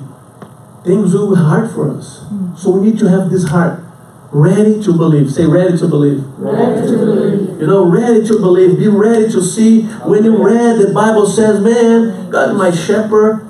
things 0.83 1.13
will 1.13 1.35
be 1.35 1.41
hard 1.41 1.71
for 1.71 1.89
us. 1.91 2.25
So 2.55 2.71
we 2.71 2.89
need 2.89 2.99
to 2.99 3.09
have 3.09 3.29
this 3.29 3.49
heart 3.49 3.83
ready 4.31 4.81
to 4.81 4.93
believe. 4.93 5.31
Say 5.31 5.45
ready 5.45 5.77
to 5.77 5.87
believe. 5.87 6.23
Ready 6.37 6.87
to 6.87 6.97
believe. 6.97 7.61
You 7.61 7.67
know, 7.67 7.85
ready 7.85 8.25
to 8.25 8.39
believe. 8.39 8.79
Be 8.79 8.87
ready 8.87 9.29
to 9.31 9.41
see. 9.41 9.83
When 10.05 10.23
you 10.23 10.43
read, 10.43 10.79
the 10.79 10.93
Bible 10.93 11.25
says, 11.25 11.59
man, 11.61 12.29
God 12.29 12.51
is 12.51 12.55
my 12.55 12.71
shepherd. 12.71 13.47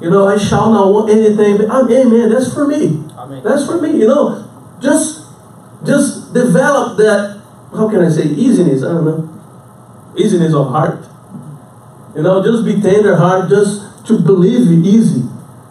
You 0.00 0.10
know, 0.10 0.28
I 0.28 0.36
shall 0.36 0.72
not 0.72 0.92
want 0.92 1.10
anything. 1.10 1.56
But 1.56 1.70
I'm, 1.70 1.90
amen. 1.90 2.30
That's 2.30 2.52
for 2.52 2.66
me. 2.66 3.04
Amen. 3.16 3.42
That's 3.42 3.64
for 3.66 3.80
me. 3.80 3.98
You 3.98 4.08
know, 4.08 4.50
just 4.80 5.24
just 5.84 6.34
develop 6.34 6.98
that. 6.98 7.42
How 7.72 7.88
can 7.88 8.04
I 8.04 8.08
say 8.08 8.24
easiness? 8.24 8.82
I 8.82 8.88
don't 8.88 9.04
know. 9.04 10.14
Easiness 10.18 10.54
of 10.54 10.68
heart. 10.68 11.06
You 12.14 12.22
know, 12.22 12.42
just 12.42 12.64
be 12.64 12.80
tender 12.80 13.16
heart. 13.16 13.48
Just 13.48 14.06
to 14.06 14.18
believe 14.18 14.70
easy. 14.84 15.22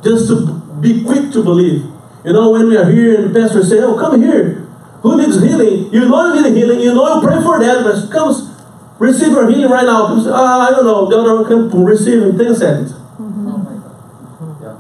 Just 0.04 0.28
to 0.30 0.62
be 0.86 1.04
quick 1.04 1.34
to 1.34 1.41
believe. 1.41 1.89
You 2.24 2.34
know, 2.34 2.52
when 2.52 2.69
we 2.69 2.78
are 2.78 2.89
here 2.89 3.17
and 3.17 3.34
the 3.34 3.39
pastor 3.39 3.63
say, 3.65 3.82
"Oh, 3.82 3.98
come 3.98 4.21
here. 4.21 4.65
Who 5.02 5.17
needs 5.17 5.41
healing? 5.41 5.93
You 5.93 6.10
know 6.10 6.34
you 6.34 6.41
need 6.41 6.58
healing. 6.58 6.80
You 6.80 6.93
know 6.93 7.06
you 7.15 7.21
pray 7.21 7.41
for 7.41 7.60
that, 7.60 7.84
but 7.86 8.10
comes 8.10 8.50
receive 8.98 9.34
your 9.34 9.48
healing 9.50 9.69
right 9.69 9.86
now. 9.86 10.08
Come 10.08 10.26
"Ah, 10.30 10.67
I 10.67 10.71
don't 10.71 10.86
know. 10.86 11.06
God 11.06 11.48
come 11.48 11.69
to 11.69 11.78
receive 11.86 12.24
in 12.24 12.38
ten 12.38 12.56
seconds. 12.56 12.93
Yeah. 14.62 14.78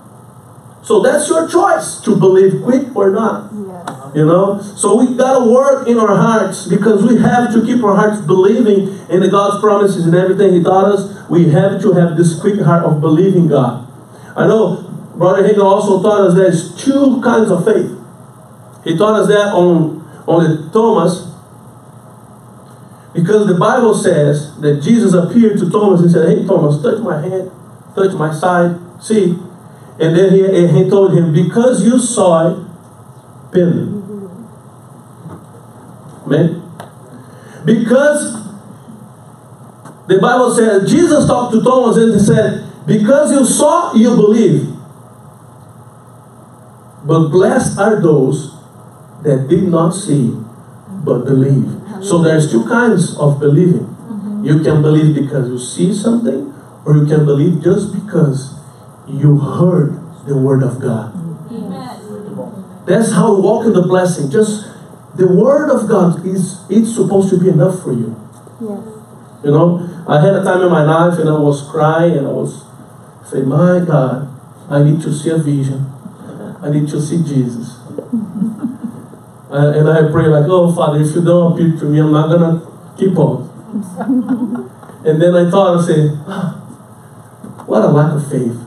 So 0.81 1.01
that's 1.01 1.29
your 1.29 1.47
choice 1.47 2.01
to 2.01 2.15
believe 2.15 2.63
quick 2.63 2.95
or 2.95 3.11
not. 3.11 3.53
You 4.15 4.25
know? 4.25 4.61
So 4.61 4.95
we 4.95 5.13
gotta 5.15 5.45
work 5.45 5.87
in 5.87 5.99
our 5.99 6.15
hearts 6.15 6.65
because 6.65 7.03
we 7.05 7.19
have 7.19 7.53
to 7.53 7.61
keep 7.63 7.83
our 7.83 7.95
hearts 7.95 8.21
believing 8.21 8.97
in 9.09 9.19
the 9.19 9.27
God's 9.27 9.61
promises 9.61 10.07
and 10.07 10.15
everything 10.15 10.53
He 10.53 10.63
taught 10.63 10.85
us. 10.85 11.29
We 11.29 11.49
have 11.49 11.81
to 11.81 11.91
have 11.93 12.17
this 12.17 12.39
quick 12.39 12.61
heart 12.61 12.83
of 12.83 13.01
believing 13.01 13.47
God. 13.47 13.85
I 14.35 14.47
know 14.47 14.84
Brother 15.17 15.47
Hagin 15.47 15.63
also 15.63 16.01
taught 16.01 16.27
us 16.27 16.35
there's 16.35 16.83
two 16.83 17.21
kinds 17.21 17.49
of 17.49 17.63
faith. 17.63 17.91
He 18.83 18.97
taught 18.97 19.21
us 19.21 19.27
that 19.27 19.53
on, 19.53 20.01
on 20.27 20.43
the 20.43 20.69
Thomas. 20.71 21.31
Because 23.13 23.47
the 23.47 23.55
Bible 23.55 23.93
says 23.93 24.59
that 24.59 24.81
Jesus 24.81 25.13
appeared 25.13 25.57
to 25.59 25.69
Thomas 25.69 26.01
and 26.01 26.11
said, 26.11 26.27
Hey 26.27 26.45
Thomas, 26.45 26.81
touch 26.83 27.01
my 27.01 27.21
hand, 27.21 27.49
touch 27.95 28.13
my 28.13 28.33
side, 28.33 28.77
see. 29.01 29.39
And 29.97 30.13
then 30.15 30.33
he, 30.33 30.45
and 30.45 30.75
he 30.75 30.89
told 30.89 31.17
him, 31.17 31.31
Because 31.31 31.85
you 31.85 31.97
saw 31.97 32.51
it, 32.51 33.51
believe. 33.51 34.03
Amen. 36.25 36.61
Because 37.63 38.43
the 40.07 40.19
Bible 40.19 40.53
says 40.53 40.91
Jesus 40.91 41.25
talked 41.25 41.53
to 41.53 41.63
Thomas 41.63 41.95
and 41.95 42.13
he 42.13 42.19
said, 42.19 42.69
Because 42.85 43.31
you 43.31 43.45
saw, 43.45 43.93
you 43.93 44.15
believe. 44.15 44.74
But 47.05 47.29
blessed 47.29 47.77
are 47.77 48.01
those 48.01 48.57
that 49.21 49.47
did 49.47 49.69
not 49.69 49.91
see 49.91 50.33
but 51.05 51.25
believe. 51.25 51.69
So 52.03 52.21
there's 52.21 52.51
two 52.51 52.65
kinds 52.65 53.15
of 53.17 53.39
believing. 53.39 53.85
Mm-hmm. 53.85 54.45
You 54.45 54.63
can 54.63 54.81
believe 54.81 55.15
because 55.15 55.47
you 55.49 55.59
see 55.59 55.93
something, 55.93 56.53
or 56.83 56.97
you 56.97 57.05
can 57.05 57.25
believe 57.25 57.63
just 57.63 57.93
because 57.93 58.59
you 59.07 59.37
heard 59.37 60.01
the 60.25 60.37
word 60.37 60.63
of 60.63 60.81
God. 60.81 61.13
Amen. 61.51 62.85
That's 62.85 63.11
how 63.11 63.35
we 63.35 63.41
walk 63.41 63.65
in 63.65 63.73
the 63.73 63.81
blessing. 63.81 64.29
Just 64.29 64.67
the 65.15 65.27
word 65.27 65.69
of 65.69 65.87
God 65.87 66.25
is 66.25 66.65
it's 66.69 66.93
supposed 66.93 67.29
to 67.29 67.39
be 67.39 67.49
enough 67.49 67.81
for 67.81 67.93
you. 67.93 68.17
Yes. 68.61 68.81
You 69.43 69.51
know, 69.51 70.05
I 70.07 70.21
had 70.21 70.33
a 70.33 70.43
time 70.43 70.61
in 70.61 70.71
my 70.71 70.83
life 70.83 71.19
and 71.19 71.29
I 71.29 71.37
was 71.37 71.61
crying 71.69 72.17
and 72.17 72.27
I 72.27 72.31
was 72.31 72.65
saying, 73.25 73.47
My 73.47 73.79
God, 73.85 74.27
I 74.69 74.83
need 74.83 75.01
to 75.01 75.13
see 75.13 75.29
a 75.29 75.37
vision. 75.37 75.85
I 76.65 76.69
need 76.71 76.89
to 76.89 77.01
see 77.01 77.23
Jesus. 77.23 77.79
Uh, 79.47 79.71
and 79.77 79.87
I 79.87 80.11
pray 80.11 80.25
like, 80.25 80.49
oh 80.49 80.73
Father, 80.75 80.99
if 80.99 81.15
you 81.15 81.23
don't 81.23 81.53
appear 81.53 81.77
to 81.79 81.85
me, 81.85 82.01
I'm 82.01 82.11
not 82.11 82.27
gonna 82.27 82.59
keep 82.97 83.15
on. 83.15 83.47
and 85.05 85.21
then 85.21 85.35
I 85.35 85.49
thought, 85.49 85.79
I 85.79 85.85
said, 85.85 86.19
"Ah, 86.27 86.57
what 87.65 87.83
a 87.83 87.87
lack 87.87 88.15
of 88.15 88.27
faith. 88.27 88.57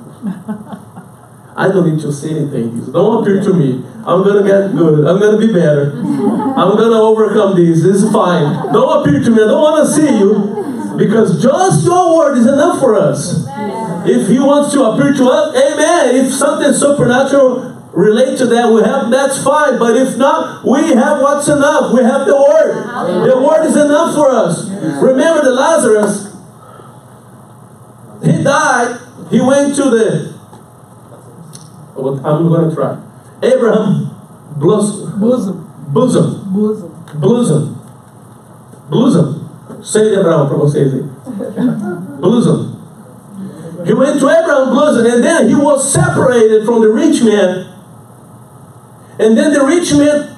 I 1.56 1.68
don't 1.68 1.92
need 1.92 2.00
to 2.02 2.12
say 2.12 2.30
anything. 2.30 2.70
Jesus. 2.70 2.92
Don't 2.92 3.20
appear 3.20 3.42
to 3.42 3.52
me. 3.52 3.84
I'm 4.06 4.22
gonna 4.22 4.46
get 4.46 4.72
good. 4.72 5.04
I'm 5.04 5.18
gonna 5.18 5.36
be 5.36 5.52
better. 5.52 5.92
I'm 5.92 6.78
gonna 6.78 7.02
overcome 7.02 7.56
this. 7.56 7.84
It's 7.84 8.10
fine. 8.12 8.72
Don't 8.72 9.02
appear 9.02 9.20
to 9.20 9.30
me. 9.30 9.42
I 9.42 9.46
don't 9.46 9.60
want 9.60 9.84
to 9.84 9.92
see 9.92 10.08
you. 10.08 10.96
Because 10.96 11.42
just 11.42 11.84
your 11.84 12.16
word 12.16 12.38
is 12.38 12.46
enough 12.46 12.78
for 12.78 12.94
us. 12.94 13.44
If 14.06 14.28
he 14.28 14.38
wants 14.38 14.72
to 14.72 14.84
appear 14.84 15.12
to 15.12 15.24
us, 15.28 15.54
amen. 15.54 16.24
If 16.24 16.32
something 16.32 16.72
supernatural 16.72 17.77
relate 17.98 18.38
to 18.38 18.46
that, 18.46 18.70
we 18.72 18.80
have 18.82 19.10
that's 19.10 19.42
fine. 19.42 19.78
But 19.78 19.96
if 19.96 20.16
not, 20.16 20.64
we 20.64 20.94
have 20.94 21.20
what's 21.20 21.48
enough. 21.48 21.92
We 21.92 22.02
have 22.02 22.26
the 22.26 22.36
word. 22.36 23.26
The 23.28 23.36
word 23.42 23.66
is 23.66 23.76
enough 23.76 24.14
for 24.14 24.30
us. 24.30 24.68
Remember 25.02 25.42
the 25.42 25.50
Lazarus. 25.50 26.28
He 28.22 28.42
died. 28.42 29.00
He 29.30 29.40
went 29.40 29.74
to 29.76 29.90
the 29.90 30.34
But 31.94 32.24
I'm 32.24 32.48
going 32.48 32.68
to 32.70 32.74
try. 32.74 32.96
Abraham 33.42 34.10
blus- 34.56 35.02
Bosom. 35.18 35.66
bosom. 35.92 36.44
Bosom. 36.52 36.94
Bosom. 37.20 37.74
Bosom. 38.90 39.48
Sei 39.82 40.10
de 40.10 40.16
Abraão 40.16 40.48
para 40.48 40.56
vocês 40.58 40.92
aí. 40.94 41.04
Bosom. 42.20 42.76
He 43.84 43.94
went 43.94 44.18
to 44.18 44.28
Abraham's 44.28 44.74
bosom 44.74 45.06
and 45.06 45.22
then 45.24 45.48
he 45.48 45.54
was 45.54 45.92
separated 45.92 46.64
from 46.64 46.80
the 46.82 46.88
rich 46.88 47.22
man. 47.22 47.67
And 49.18 49.36
then 49.36 49.52
the 49.52 49.64
rich 49.64 49.92
man 49.92 50.36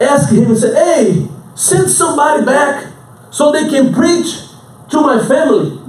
asked 0.00 0.32
him 0.32 0.44
and 0.44 0.56
said, 0.56 0.74
Hey, 0.74 1.28
send 1.54 1.90
somebody 1.90 2.44
back 2.44 2.92
so 3.30 3.50
they 3.50 3.68
can 3.68 3.92
preach 3.92 4.44
to 4.90 5.00
my 5.00 5.18
family. 5.26 5.80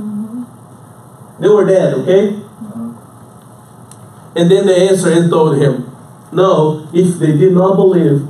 They 1.40 1.50
were 1.50 1.66
dead, 1.66 1.94
okay? 1.94 2.36
Uh-huh. 2.36 2.94
And 4.36 4.50
then 4.50 4.66
they 4.66 4.88
answered 4.88 5.18
and 5.18 5.30
told 5.30 5.62
him, 5.62 5.92
No, 6.32 6.88
if 6.94 7.20
they 7.20 7.38
did 7.38 7.54
not 7.54 7.76
believe 7.76 8.28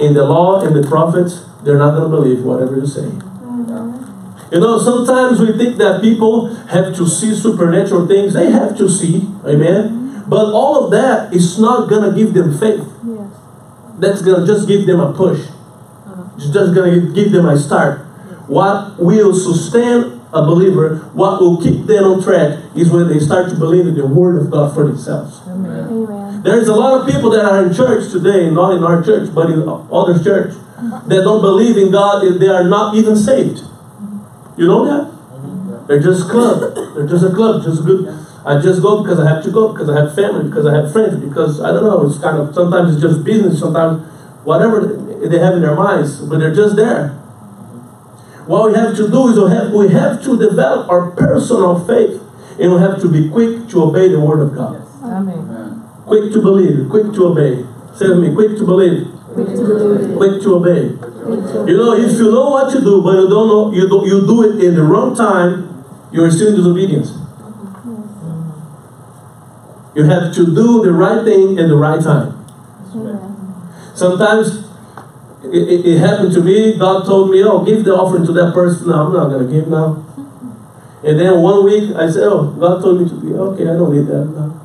in 0.00 0.14
the 0.14 0.24
law 0.24 0.64
and 0.64 0.74
the 0.74 0.88
prophets, 0.88 1.44
they're 1.62 1.78
not 1.78 1.96
going 1.96 2.10
to 2.10 2.16
believe 2.16 2.44
whatever 2.44 2.76
you 2.76 2.86
say. 2.86 3.06
Uh-huh. 3.06 4.48
You 4.52 4.60
know, 4.60 4.78
sometimes 4.78 5.40
we 5.40 5.52
think 5.58 5.78
that 5.78 6.00
people 6.00 6.54
have 6.66 6.94
to 6.96 7.06
see 7.06 7.34
supernatural 7.34 8.06
things. 8.06 8.34
They 8.34 8.50
have 8.50 8.76
to 8.78 8.88
see, 8.88 9.28
amen. 9.44 9.99
But 10.30 10.54
all 10.54 10.84
of 10.84 10.90
that 10.92 11.34
is 11.34 11.58
not 11.58 11.90
going 11.90 12.08
to 12.08 12.14
give 12.16 12.34
them 12.34 12.56
faith. 12.56 12.86
Yes. 13.04 13.34
That's 13.98 14.22
going 14.22 14.40
to 14.40 14.46
just 14.46 14.68
give 14.68 14.86
them 14.86 15.00
a 15.00 15.12
push. 15.12 15.40
Uh-huh. 15.40 16.30
It's 16.36 16.50
just 16.54 16.72
going 16.72 16.94
to 16.94 17.12
give 17.12 17.32
them 17.32 17.46
a 17.46 17.58
start. 17.58 18.06
What 18.46 18.98
will 18.98 19.34
sustain 19.34 20.22
a 20.32 20.46
believer, 20.46 21.10
what 21.14 21.40
will 21.40 21.60
keep 21.60 21.86
them 21.86 22.04
on 22.04 22.22
track, 22.22 22.62
is 22.76 22.90
when 22.90 23.08
they 23.08 23.18
start 23.18 23.50
to 23.50 23.56
believe 23.56 23.88
in 23.88 23.96
the 23.96 24.06
Word 24.06 24.40
of 24.40 24.52
God 24.52 24.72
for 24.72 24.86
themselves. 24.86 25.40
Amen. 25.48 26.42
There's 26.42 26.68
a 26.68 26.74
lot 26.74 27.00
of 27.00 27.12
people 27.12 27.30
that 27.30 27.44
are 27.44 27.66
in 27.66 27.74
church 27.74 28.12
today, 28.12 28.50
not 28.50 28.76
in 28.76 28.84
our 28.84 29.02
church, 29.02 29.34
but 29.34 29.50
in 29.50 29.68
other 29.68 30.22
church, 30.22 30.54
uh-huh. 30.54 31.02
that 31.08 31.24
don't 31.24 31.42
believe 31.42 31.76
in 31.76 31.90
God 31.90 32.22
and 32.22 32.40
they 32.40 32.48
are 32.48 32.64
not 32.64 32.94
even 32.94 33.16
saved. 33.16 33.58
Mm-hmm. 33.58 34.60
You 34.60 34.66
know 34.68 34.84
that? 34.86 35.10
Mm-hmm. 35.10 35.86
They're 35.86 36.00
just 36.00 36.28
a 36.28 36.30
club. 36.30 36.74
They're 36.94 37.08
just 37.08 37.24
a 37.24 37.34
club, 37.34 37.64
just 37.64 37.84
good. 37.84 38.06
I 38.44 38.58
just 38.60 38.80
go 38.80 39.02
because 39.02 39.20
I 39.20 39.28
have 39.28 39.44
to 39.44 39.50
go, 39.50 39.72
because 39.72 39.90
I 39.90 40.00
have 40.00 40.14
family, 40.14 40.48
because 40.48 40.66
I 40.66 40.74
have 40.74 40.92
friends, 40.92 41.22
because 41.22 41.60
I 41.60 41.72
don't 41.72 41.84
know, 41.84 42.06
it's 42.06 42.18
kind 42.18 42.38
of 42.38 42.54
sometimes 42.54 42.94
it's 42.94 43.02
just 43.02 43.22
business, 43.24 43.60
sometimes 43.60 44.06
whatever 44.44 44.80
they 44.86 45.38
have 45.38 45.54
in 45.54 45.62
their 45.62 45.74
minds, 45.74 46.20
but 46.22 46.38
they're 46.38 46.54
just 46.54 46.76
there. 46.76 47.10
What 48.46 48.72
we 48.72 48.78
have 48.78 48.96
to 48.96 49.08
do 49.08 49.28
is 49.28 49.38
we 49.38 49.50
have, 49.50 49.72
we 49.72 49.88
have 49.92 50.22
to 50.24 50.38
develop 50.38 50.88
our 50.88 51.10
personal 51.10 51.84
faith 51.84 52.22
and 52.58 52.72
we 52.72 52.80
have 52.80 53.00
to 53.02 53.08
be 53.08 53.28
quick 53.28 53.68
to 53.68 53.82
obey 53.84 54.08
the 54.08 54.18
word 54.18 54.40
of 54.40 54.54
God. 54.54 54.82
Amen. 55.04 55.38
Amen. 55.38 55.84
Quick 56.06 56.32
to 56.32 56.40
believe, 56.40 56.88
quick 56.88 57.12
to 57.12 57.26
obey. 57.26 57.64
Say 57.94 58.08
with 58.08 58.20
me, 58.20 58.34
quick 58.34 58.56
to 58.56 58.64
believe, 58.64 59.06
Quick 59.34 59.48
to 59.48 59.62
believe. 59.62 60.16
quick 60.16 60.42
to 60.42 60.54
obey. 60.56 60.96
Quick 60.96 61.44
to 61.52 61.64
You 61.68 61.76
know, 61.76 61.92
if 61.94 62.12
you 62.18 62.32
know 62.32 62.50
what 62.50 62.72
to 62.72 62.80
do, 62.80 63.02
but 63.02 63.14
you 63.20 63.28
don't 63.28 63.48
know, 63.48 63.72
you 63.72 63.86
do, 63.86 64.02
you 64.08 64.26
do 64.26 64.42
it 64.50 64.64
in 64.64 64.74
the 64.74 64.82
wrong 64.82 65.14
time, 65.14 65.84
you're 66.10 66.30
still 66.30 66.48
in 66.48 66.56
disobedience. 66.56 67.12
You 70.00 70.06
have 70.06 70.32
to 70.32 70.46
do 70.46 70.82
the 70.82 70.92
right 70.92 71.22
thing 71.22 71.58
in 71.58 71.68
the 71.68 71.76
right 71.76 72.02
time. 72.02 72.32
Sometimes 73.94 74.64
it, 75.44 75.68
it, 75.68 75.84
it 75.84 75.98
happened 75.98 76.32
to 76.32 76.40
me. 76.40 76.78
God 76.78 77.04
told 77.04 77.30
me, 77.30 77.44
"Oh, 77.44 77.62
give 77.62 77.84
the 77.84 77.92
offering 77.94 78.24
to 78.24 78.32
that 78.32 78.54
person." 78.54 78.88
No, 78.88 78.94
I'm 78.94 79.12
not 79.12 79.28
going 79.28 79.46
to 79.46 79.52
give 79.52 79.68
now. 79.68 80.02
And 81.04 81.20
then 81.20 81.42
one 81.42 81.66
week, 81.66 81.94
I 81.94 82.08
said, 82.08 82.22
"Oh, 82.22 82.48
God 82.58 82.80
told 82.80 83.02
me 83.02 83.10
to 83.10 83.14
be 83.20 83.34
Okay, 83.34 83.64
I 83.68 83.76
don't 83.76 83.92
need 83.94 84.06
that 84.06 84.24
now. 84.24 84.56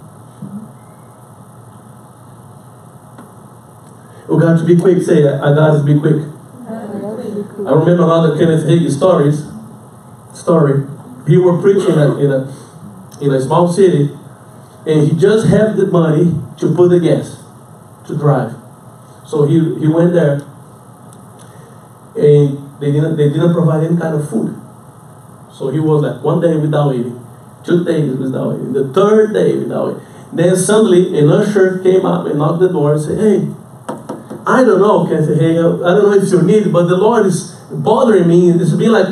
Oh, 4.29 4.35
we 4.37 4.41
got 4.41 4.57
to 4.57 4.63
be 4.63 4.79
quick. 4.79 5.01
Say, 5.03 5.27
"I 5.27 5.53
got 5.53 5.75
to 5.75 5.83
be 5.83 5.99
quick." 5.99 6.23
I 7.67 7.71
remember 7.75 8.03
another 8.07 8.37
Kenneth 8.37 8.63
Hagin 8.63 8.89
stories. 8.89 9.43
Story. 10.33 10.87
He 11.27 11.35
were 11.37 11.57
preaching 11.57 11.99
at- 11.99 12.19
in 12.23 12.31
a 12.31 12.47
in 13.19 13.33
a 13.33 13.41
small 13.41 13.67
city, 13.67 14.14
and 14.85 15.07
he 15.07 15.15
just 15.17 15.47
had 15.47 15.75
the 15.75 15.87
money 15.87 16.33
to 16.57 16.75
put 16.75 16.89
the 16.89 16.99
gas 16.99 17.43
to 18.07 18.15
drive. 18.15 18.55
So 19.25 19.45
he 19.45 19.59
he 19.79 19.87
went 19.87 20.13
there, 20.13 20.41
and 22.15 22.79
they 22.79 22.91
didn't 22.91 23.17
they 23.17 23.29
didn't 23.29 23.53
provide 23.53 23.83
any 23.83 23.97
kind 23.97 24.15
of 24.15 24.29
food. 24.29 24.61
So 25.51 25.69
he 25.69 25.79
was 25.79 26.03
like 26.03 26.23
one 26.23 26.41
day 26.41 26.55
without 26.55 26.93
eating, 26.93 27.25
two 27.63 27.83
days 27.83 28.15
without 28.15 28.55
eating, 28.55 28.73
the 28.73 28.93
third 28.93 29.33
day 29.33 29.57
without 29.57 29.91
eating. 29.91 30.07
Then 30.33 30.55
suddenly 30.55 31.17
an 31.17 31.29
usher 31.29 31.79
came 31.79 32.05
up 32.05 32.25
and 32.27 32.37
knocked 32.37 32.59
the 32.59 32.69
door 32.69 32.93
and 32.93 33.01
said, 33.01 33.17
"Hey, 33.17 33.47
I 34.45 34.63
don't 34.63 34.79
know, 34.79 35.05
Kenneth 35.07 35.39
Hagin. 35.39 35.83
I 35.83 35.95
don't 35.95 36.11
know 36.11 36.13
if 36.13 36.29
you 36.31 36.41
need, 36.41 36.71
but 36.71 36.87
the 36.87 36.97
Lord 36.97 37.25
is 37.25 37.55
bothering 37.71 38.27
me. 38.27 38.51
It's 38.51 38.73
been 38.73 38.91
like 38.91 39.07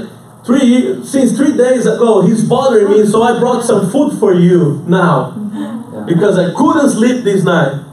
three 0.45 1.03
since 1.05 1.35
three 1.35 1.55
days 1.55 1.85
ago. 1.85 2.21
He's 2.21 2.43
bothering 2.43 2.91
me, 2.91 3.05
so 3.05 3.23
I 3.23 3.39
brought 3.39 3.63
some 3.63 3.89
food 3.91 4.19
for 4.19 4.33
you 4.33 4.83
now 4.87 5.31
because 6.07 6.37
I 6.37 6.53
couldn't 6.53 6.89
sleep 6.89 7.23
this 7.23 7.43
night. 7.43 7.83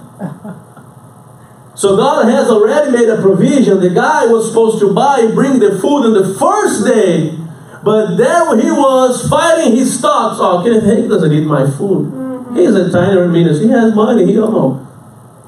So 1.75 1.97
God 1.97 2.29
has 2.29 2.49
already 2.49 2.91
made 2.91 3.09
a 3.09 3.23
provision. 3.23 3.81
The 3.81 3.91
guy 3.91 4.27
was 4.27 4.49
supposed 4.49 4.81
to 4.81 4.93
buy 4.93 5.21
and 5.21 5.35
bring 5.35 5.61
the 5.61 5.79
food 5.81 6.05
on 6.05 6.13
the 6.13 6.35
first 6.39 6.85
day, 6.85 7.39
but 7.83 8.17
there 8.17 8.55
he 8.61 8.71
was 8.71 9.27
fighting 9.31 9.77
his 9.77 9.99
thoughts. 9.99 10.39
Oh, 10.41 10.63
Kenneth 10.63 10.85
Hagin 10.85 11.09
doesn't 11.09 11.31
need 11.31 11.47
my 11.47 11.71
food. 11.71 12.13
Mm-hmm. 12.13 12.57
He's 12.57 12.75
a 12.75 12.91
tiny 12.91 13.27
minister. 13.29 13.65
He 13.65 13.71
has 13.71 13.95
money. 13.95 14.27
He 14.27 14.35
don't 14.35 14.55
oh. 14.55 14.87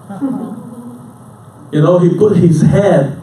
know. 0.09 0.49
You 1.73 1.81
know, 1.81 1.99
he 1.99 2.11
put 2.19 2.37
his 2.37 2.61
head 2.61 3.19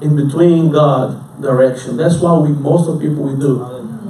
in 0.00 0.14
between 0.14 0.70
God 0.70 1.18
direction. 1.42 1.96
That's 1.96 2.18
why 2.20 2.38
we 2.38 2.48
most 2.50 2.88
of 2.88 3.00
the 3.00 3.08
people 3.08 3.24
we 3.24 3.38
do. 3.38 3.58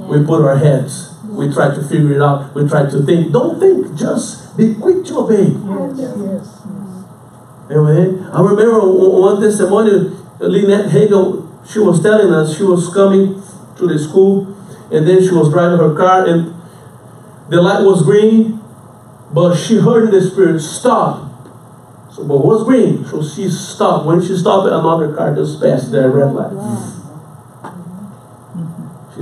We 0.09 0.25
put 0.25 0.41
our 0.45 0.57
heads. 0.57 1.15
We 1.25 1.51
try 1.51 1.73
to 1.73 1.81
figure 1.81 2.13
it 2.13 2.21
out. 2.21 2.53
We 2.53 2.67
try 2.67 2.89
to 2.89 3.05
think. 3.05 3.31
Don't 3.31 3.59
think. 3.59 3.95
Just 3.97 4.55
be 4.55 4.75
quick 4.75 5.03
to 5.05 5.19
obey. 5.19 5.49
Yes. 5.49 5.97
yes, 5.97 6.17
yes. 6.17 6.63
Amen. 7.71 8.29
I 8.31 8.41
remember 8.41 8.79
one 8.85 9.41
testimony, 9.41 10.15
Lynette 10.39 10.91
Hagin, 10.91 11.49
she 11.65 11.79
was 11.79 12.03
telling 12.03 12.31
us 12.33 12.57
she 12.57 12.63
was 12.63 12.93
coming 12.93 13.41
to 13.77 13.87
the 13.87 13.97
school 13.97 14.47
and 14.91 15.07
then 15.07 15.23
she 15.23 15.31
was 15.31 15.49
driving 15.49 15.79
her 15.79 15.95
car 15.95 16.27
and 16.27 16.53
the 17.49 17.61
light 17.61 17.83
was 17.83 18.03
green, 18.03 18.59
but 19.33 19.55
she 19.55 19.77
heard 19.77 20.11
the 20.11 20.21
spirit, 20.21 20.59
stop. 20.59 21.31
So, 22.11 22.25
but 22.25 22.45
was 22.45 22.63
green? 22.63 23.05
So 23.05 23.23
she 23.23 23.49
stopped. 23.49 24.05
When 24.05 24.21
she 24.21 24.37
stopped, 24.37 24.67
another 24.67 25.15
car 25.15 25.33
just 25.33 25.59
passed 25.61 25.91
that 25.91 26.09
red 26.09 26.33
light. 26.33 26.92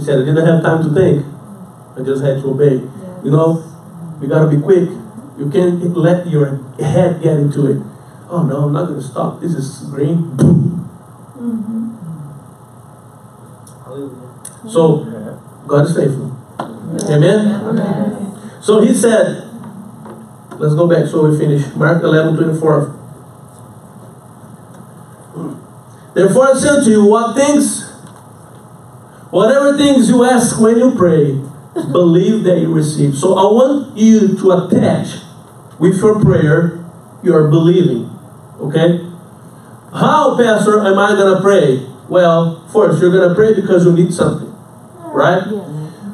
She 0.02 0.06
said, 0.06 0.18
I 0.18 0.26
didn't 0.26 0.44
have 0.48 0.64
time 0.64 0.82
to 0.82 0.90
think. 0.96 1.24
I 1.96 2.02
just 2.02 2.24
had 2.24 2.42
to 2.42 2.50
obey. 2.50 2.82
You 3.24 3.30
know, 3.30 3.62
you 4.20 4.28
gotta 4.28 4.50
be 4.50 4.60
quick. 4.60 4.90
You 5.38 5.48
can't 5.54 5.96
let 5.96 6.26
your 6.26 6.58
head 6.80 7.22
get 7.22 7.38
into 7.38 7.68
it. 7.68 7.84
Oh 8.28 8.42
no, 8.42 8.66
I'm 8.66 8.74
not 8.74 8.88
gonna 8.88 9.00
stop. 9.00 9.40
This 9.42 9.54
is 9.54 9.82
green. 9.92 10.36
Boom. 10.38 10.90
So 14.68 15.06
God 15.68 15.86
is 15.86 15.96
faithful. 15.96 16.36
Amen? 17.08 18.60
So 18.64 18.82
he 18.82 18.92
said, 18.92 19.48
let's 20.58 20.74
go 20.74 20.88
back 20.88 21.06
so 21.06 21.30
we 21.30 21.38
finish. 21.38 21.76
Mark 21.76 22.02
11, 22.02 22.38
24. 22.38 22.98
Therefore 26.16 26.48
I 26.50 26.54
say 26.58 26.86
to 26.86 26.90
you, 26.90 27.06
what 27.06 27.36
things, 27.36 27.91
whatever 29.32 29.78
things 29.78 30.10
you 30.10 30.24
ask 30.24 30.60
when 30.60 30.78
you 30.78 30.94
pray, 30.96 31.40
believe 31.92 32.44
that 32.44 32.60
you 32.60 32.72
receive. 32.74 33.16
So 33.16 33.38
I 33.38 33.44
want 33.52 33.98
you 33.98 34.38
to 34.38 34.52
attach 34.52 35.24
with 35.80 35.98
your 35.98 36.22
prayer, 36.22 36.86
your 37.24 37.48
believing. 37.48 38.10
Okay? 38.60 39.08
How, 39.94 40.38
Pastor, 40.38 40.86
am 40.86 41.00
I 41.00 41.16
going 41.16 41.36
to 41.36 41.42
pray? 41.42 41.88
Well, 42.08 42.68
first, 42.72 43.02
you're 43.02 43.12
going 43.12 43.30
to 43.30 43.36
pray 43.36 43.56
because 43.56 43.86
you 43.86 43.94
need 43.94 44.14
something. 44.14 44.54
Right? 45.12 45.44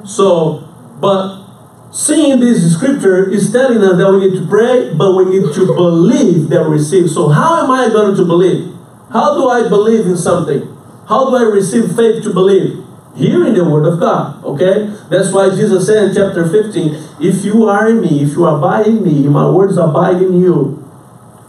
So, 0.05 0.63
but 1.01 1.43
seeing 1.91 2.39
this 2.39 2.73
scripture 2.73 3.29
is 3.29 3.51
telling 3.51 3.79
us 3.79 3.97
that 3.97 4.11
we 4.11 4.29
need 4.29 4.39
to 4.39 4.47
pray, 4.47 4.93
but 4.93 5.15
we 5.15 5.25
need 5.25 5.53
to 5.53 5.65
believe 5.65 6.49
that 6.49 6.63
we 6.63 6.77
receive. 6.77 7.09
So, 7.09 7.29
how 7.29 7.63
am 7.63 7.71
I 7.71 7.89
going 7.89 8.15
to 8.15 8.25
believe? 8.25 8.73
How 9.11 9.35
do 9.35 9.49
I 9.49 9.67
believe 9.67 10.05
in 10.05 10.17
something? 10.17 10.61
How 11.07 11.29
do 11.29 11.35
I 11.35 11.43
receive 11.43 11.95
faith 11.95 12.23
to 12.23 12.33
believe? 12.33 12.86
Hearing 13.17 13.53
the 13.55 13.67
word 13.67 13.91
of 13.91 13.99
God. 13.99 14.43
Okay? 14.43 14.93
That's 15.09 15.33
why 15.33 15.49
Jesus 15.49 15.87
said 15.87 16.09
in 16.09 16.15
chapter 16.15 16.47
15 16.47 17.17
If 17.19 17.43
you 17.43 17.65
are 17.65 17.89
in 17.89 18.01
me, 18.01 18.23
if 18.23 18.33
you 18.33 18.45
abide 18.45 18.87
in 18.87 19.03
me, 19.03 19.27
my 19.27 19.49
words 19.49 19.77
abide 19.77 20.21
in 20.21 20.39
you, 20.39 20.83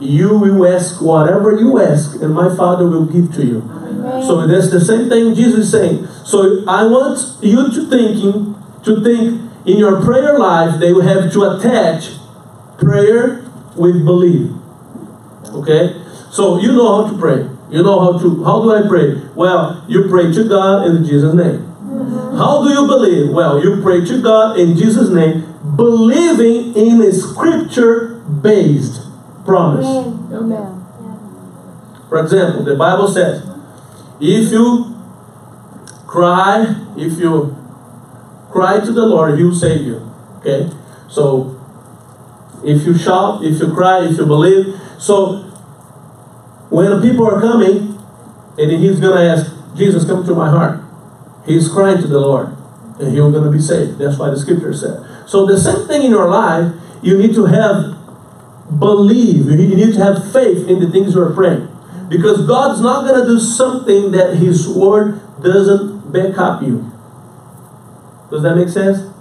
you 0.01 0.39
will 0.39 0.67
ask 0.67 1.03
whatever 1.03 1.59
you 1.59 1.81
ask, 1.81 2.23
and 2.23 2.33
my 2.33 2.55
Father 2.55 2.87
will 2.87 3.05
give 3.05 3.35
to 3.35 3.45
you. 3.45 3.61
So 4.25 4.47
that's 4.47 4.71
the 4.71 4.81
same 4.81 5.09
thing 5.09 5.35
Jesus 5.35 5.67
is 5.67 5.71
saying. 5.71 6.07
So 6.25 6.65
I 6.67 6.85
want 6.85 7.19
you 7.43 7.71
to 7.71 7.91
thinking 7.91 8.55
to 8.85 9.03
think 9.03 9.43
in 9.67 9.77
your 9.77 10.03
prayer 10.03 10.39
life 10.39 10.81
that 10.81 10.87
you 10.87 11.01
have 11.01 11.33
to 11.33 11.43
attach 11.51 12.17
prayer, 12.79 13.45
with 13.79 14.05
belief. 14.05 14.51
Okay? 15.55 16.03
So 16.31 16.59
you 16.59 16.73
know 16.73 17.05
how 17.05 17.11
to 17.13 17.19
pray. 17.19 17.49
You 17.71 17.83
know 17.83 18.01
how 18.01 18.19
to 18.19 18.45
how 18.45 18.63
do 18.63 18.75
I 18.75 18.89
pray? 18.89 19.21
Well, 19.35 19.85
you 19.89 20.09
pray 20.09 20.33
to 20.33 20.49
God 20.49 20.87
in 20.87 21.05
Jesus' 21.05 21.35
name. 21.35 21.65
How 22.37 22.63
do 22.63 22.71
you 22.71 22.87
believe? 22.87 23.31
Well, 23.33 23.63
you 23.63 23.83
pray 23.83 24.05
to 24.05 24.23
God 24.23 24.59
in 24.59 24.77
Jesus' 24.77 25.11
name, 25.11 25.43
believing 25.77 26.75
in 26.77 27.03
a 27.03 27.13
scripture 27.13 28.21
based 28.43 29.03
promise. 29.45 29.87
Amen. 29.87 30.87
For 32.09 32.23
example, 32.23 32.65
the 32.65 32.77
Bible 32.77 33.09
says, 33.09 33.47
if 34.21 34.51
you 34.51 34.97
cry, 36.07 36.75
if 36.97 37.19
you 37.19 37.57
cry 38.51 38.81
to 38.81 38.93
the 38.93 39.05
Lord, 39.05 39.39
He 39.39 39.45
will 39.45 39.55
save 39.55 39.83
you. 39.83 40.11
Okay? 40.39 40.71
So, 41.09 41.61
if 42.65 42.87
you 42.87 42.97
shout, 42.97 43.45
if 43.45 43.61
you 43.61 43.73
cry, 43.75 44.07
if 44.07 44.17
you 44.17 44.27
believe. 44.27 44.81
So, 44.99 45.48
when 46.71 46.91
the 46.91 47.01
people 47.01 47.27
are 47.27 47.41
coming, 47.41 47.99
and 48.59 48.71
He's 48.71 49.01
going 49.01 49.17
to 49.17 49.23
ask, 49.23 49.77
Jesus, 49.77 50.05
come 50.05 50.25
to 50.27 50.35
my 50.35 50.51
heart. 50.51 50.81
He's 51.47 51.69
crying 51.69 52.01
to 52.01 52.07
the 52.07 52.21
Lord, 52.21 52.49
and 52.99 53.09
He's 53.09 53.19
going 53.19 53.45
to 53.45 53.51
be 53.51 53.61
saved. 53.61 53.99
That's 53.99 54.19
why 54.19 54.31
the 54.31 54.39
scripture 54.39 54.75
said. 54.75 55.05
So, 55.29 55.47
the 55.47 55.59
same 55.59 55.87
thing 55.87 56.03
in 56.03 56.11
your 56.11 56.29
life, 56.29 56.75
you 57.03 57.17
need 57.19 57.35
to 57.35 57.47
have 57.47 57.99
believe. 58.79 59.47
You 59.47 59.57
need, 59.57 59.71
you 59.71 59.77
need 59.77 59.95
to 59.95 60.05
have 60.05 60.33
faith 60.33 60.69
in 60.69 60.81
the 60.81 60.91
things 60.91 61.15
you 61.15 61.23
are 61.23 61.33
praying. 61.33 61.69
Because 62.09 62.47
God's 62.47 62.81
not 62.81 63.07
going 63.07 63.21
to 63.21 63.27
do 63.27 63.39
something 63.39 64.13
that 64.13 64.37
His 64.37 64.69
Word 64.69 65.21
doesn't 65.43 66.13
back 66.13 66.39
up 66.39 66.63
you. 66.63 66.91
Does 68.31 68.43
that 68.43 68.57
make 68.57 68.69
sense? 68.69 69.15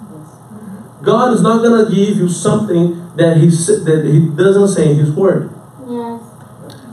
God 1.03 1.33
is 1.33 1.41
not 1.41 1.61
going 1.61 1.85
to 1.85 1.93
give 1.93 2.17
you 2.17 2.29
something 2.29 3.15
that 3.15 3.37
He 3.37 3.47
that 3.47 4.09
He 4.11 4.29
doesn't 4.35 4.69
say 4.69 4.91
in 4.91 4.97
His 4.97 5.11
Word. 5.11 5.51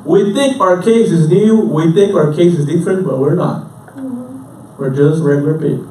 We 0.04 0.34
think 0.34 0.60
our 0.60 0.82
case 0.82 1.10
is 1.10 1.28
new. 1.28 1.60
We 1.60 1.92
think 1.92 2.14
our 2.14 2.32
case 2.32 2.54
is 2.54 2.66
different, 2.66 3.06
but 3.06 3.18
we're 3.18 3.34
not. 3.34 3.64
Mm-hmm. 3.96 4.76
We're 4.76 4.94
just 4.94 5.22
regular 5.22 5.58
people. 5.58 5.88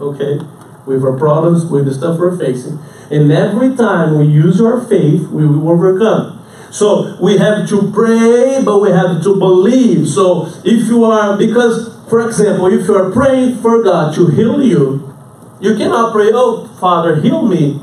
Okay? 0.00 0.40
With 0.86 1.04
our 1.04 1.18
problems, 1.18 1.66
with 1.66 1.84
the 1.84 1.94
stuff 1.94 2.18
we're 2.18 2.36
facing. 2.38 2.78
And 3.10 3.30
every 3.30 3.76
time 3.76 4.18
we 4.18 4.24
use 4.24 4.60
our 4.60 4.80
faith, 4.80 5.28
we 5.28 5.46
will 5.46 5.68
overcome. 5.68 6.38
So 6.70 7.16
we 7.20 7.36
have 7.38 7.68
to 7.68 7.90
pray, 7.92 8.62
but 8.64 8.78
we 8.78 8.90
have 8.90 9.22
to 9.22 9.36
believe. 9.36 10.08
So 10.08 10.46
if 10.64 10.88
you 10.88 11.04
are, 11.04 11.36
because, 11.36 11.98
for 12.08 12.26
example, 12.26 12.72
if 12.72 12.86
you 12.86 12.94
are 12.94 13.10
praying 13.10 13.58
for 13.58 13.82
God 13.82 14.14
to 14.14 14.28
heal 14.28 14.62
you, 14.62 15.14
you 15.60 15.76
cannot 15.76 16.12
pray, 16.12 16.30
oh, 16.32 16.68
Father, 16.80 17.20
heal 17.20 17.42
me 17.46 17.80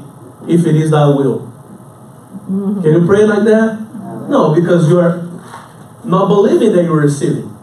if 0.48 0.66
it 0.66 0.76
is 0.76 0.92
thy 0.92 1.06
will. 1.08 1.42
Mm-hmm. 2.50 2.82
Can 2.82 2.94
you 2.94 3.06
pray 3.06 3.24
like 3.26 3.44
that? 3.44 3.86
No, 4.30 4.56
because 4.56 4.90
you 4.90 5.00
are 5.00 5.27
not 6.08 6.28
believing 6.28 6.72
that 6.74 6.84
you're 6.84 7.02
receiving. 7.02 7.54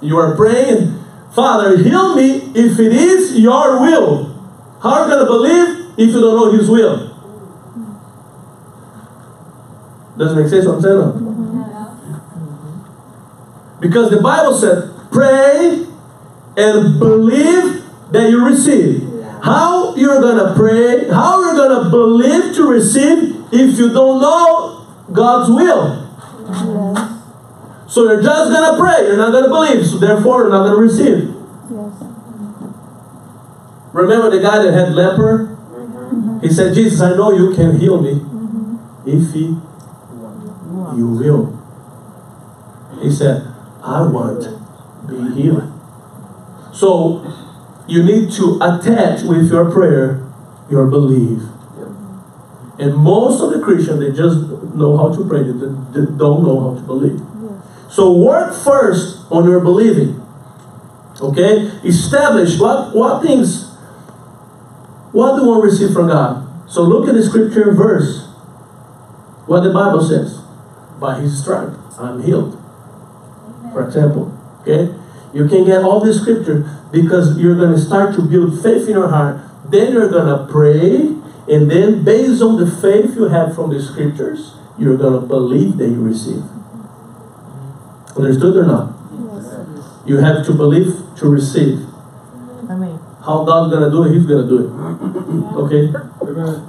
You 0.00 0.18
are 0.18 0.36
praying, 0.36 0.98
Father, 1.34 1.76
heal 1.78 2.14
me 2.14 2.36
if 2.54 2.78
it 2.78 2.92
is 2.92 3.38
your 3.38 3.80
will. 3.80 4.32
How 4.82 4.90
are 4.90 5.08
you 5.08 5.14
going 5.14 5.24
to 5.24 5.26
believe 5.26 5.98
if 5.98 6.14
you 6.14 6.20
don't 6.20 6.36
know 6.36 6.52
His 6.52 6.70
will? 6.70 7.12
Doesn't 10.16 10.38
make 10.38 10.48
sense 10.48 10.64
what 10.66 10.76
I'm 10.76 10.82
saying? 10.82 11.22
Because 13.80 14.10
the 14.10 14.20
Bible 14.20 14.54
said, 14.54 14.90
pray 15.12 15.86
and 16.56 16.98
believe 16.98 17.84
that 18.12 18.30
you 18.30 18.44
receive. 18.44 19.02
How 19.42 19.94
you're 19.96 20.20
gonna 20.20 20.54
pray, 20.56 21.08
how 21.08 21.40
you're 21.40 21.54
gonna 21.54 21.90
believe 21.90 22.54
to 22.56 22.66
receive 22.66 23.44
if 23.52 23.78
you 23.78 23.92
don't 23.92 24.20
know 24.20 24.86
God's 25.12 25.50
will. 25.50 26.05
Yes. 26.48 27.92
So 27.92 28.04
you're 28.04 28.22
just 28.22 28.50
gonna 28.50 28.78
pray, 28.78 29.06
you're 29.06 29.16
not 29.16 29.32
gonna 29.32 29.48
believe, 29.48 29.86
so 29.86 29.98
therefore 29.98 30.42
you're 30.42 30.50
not 30.50 30.64
gonna 30.64 30.80
receive. 30.80 31.34
Yes. 31.70 31.92
Remember 33.92 34.30
the 34.30 34.40
guy 34.40 34.62
that 34.62 34.72
had 34.72 34.92
leper? 34.92 35.56
Mm-hmm. 35.56 36.40
He 36.40 36.52
said, 36.52 36.74
Jesus, 36.74 37.00
I 37.00 37.16
know 37.16 37.32
you 37.32 37.54
can 37.54 37.78
heal 37.78 38.00
me 38.00 38.14
mm-hmm. 38.14 39.08
if 39.08 39.32
he, 39.32 39.56
you 40.98 41.08
will. 41.08 41.56
He 43.00 43.10
said, 43.10 43.46
I 43.82 44.02
want 44.06 44.42
to 44.42 44.60
be 45.06 45.42
healed. 45.42 45.72
So 46.72 47.24
you 47.88 48.02
need 48.02 48.32
to 48.32 48.58
attach 48.60 49.22
with 49.22 49.50
your 49.50 49.70
prayer 49.70 50.22
your 50.68 50.86
belief. 50.86 51.42
And 52.78 52.94
most 52.94 53.42
of 53.42 53.52
the 53.52 53.64
Christians, 53.64 54.00
they 54.00 54.12
just 54.12 54.38
know 54.74 54.96
how 54.96 55.14
to 55.14 55.24
pray, 55.26 55.42
they 55.42 56.06
don't 56.16 56.44
know 56.44 56.60
how 56.60 56.74
to 56.78 56.82
believe. 56.86 57.20
So 57.90 58.12
work 58.12 58.54
first 58.54 59.24
on 59.30 59.48
your 59.48 59.60
believing. 59.60 60.20
Okay? 61.20 61.70
Establish 61.84 62.58
what, 62.60 62.94
what 62.94 63.22
things, 63.22 63.72
what 65.12 65.36
do 65.36 65.42
you 65.42 65.48
want 65.48 65.62
to 65.62 65.70
receive 65.70 65.94
from 65.94 66.08
God? 66.08 66.70
So 66.70 66.82
look 66.82 67.08
at 67.08 67.14
the 67.14 67.22
scripture 67.22 67.72
verse. 67.72 68.26
What 69.46 69.60
the 69.60 69.72
Bible 69.72 70.02
says. 70.02 70.42
By 71.00 71.20
his 71.20 71.40
stripe, 71.40 71.72
I'm 71.98 72.22
healed. 72.22 72.60
For 73.72 73.86
example. 73.86 74.36
Okay? 74.62 74.94
You 75.32 75.48
can 75.48 75.64
get 75.64 75.82
all 75.82 76.00
this 76.00 76.20
scripture 76.20 76.68
because 76.90 77.38
you're 77.38 77.56
going 77.56 77.72
to 77.72 77.80
start 77.80 78.14
to 78.16 78.22
build 78.22 78.62
faith 78.62 78.88
in 78.88 78.94
your 78.94 79.08
heart. 79.08 79.40
Then 79.70 79.92
you're 79.92 80.10
going 80.10 80.26
to 80.26 80.52
pray. 80.52 81.15
And 81.48 81.70
then 81.70 82.04
based 82.04 82.42
on 82.42 82.58
the 82.58 82.66
faith 82.68 83.14
you 83.14 83.28
have 83.28 83.54
from 83.54 83.70
the 83.70 83.80
scriptures, 83.80 84.56
you're 84.78 84.96
going 84.96 85.20
to 85.20 85.26
believe 85.26 85.76
that 85.78 85.88
you 85.88 86.02
receive. 86.02 86.42
Understood 88.16 88.56
or 88.56 88.66
not? 88.66 88.94
Yes. 89.12 90.06
You 90.06 90.16
have 90.18 90.44
to 90.46 90.52
believe 90.52 91.02
to 91.16 91.28
receive. 91.28 91.86
Amen. 92.70 92.98
How 93.20 93.44
God's 93.44 93.72
gonna 93.74 93.90
do 93.90 94.04
it, 94.04 94.14
He's 94.14 94.24
gonna 94.24 94.48
do 94.48 94.64
it. 94.64 94.70
Okay? 95.56 95.86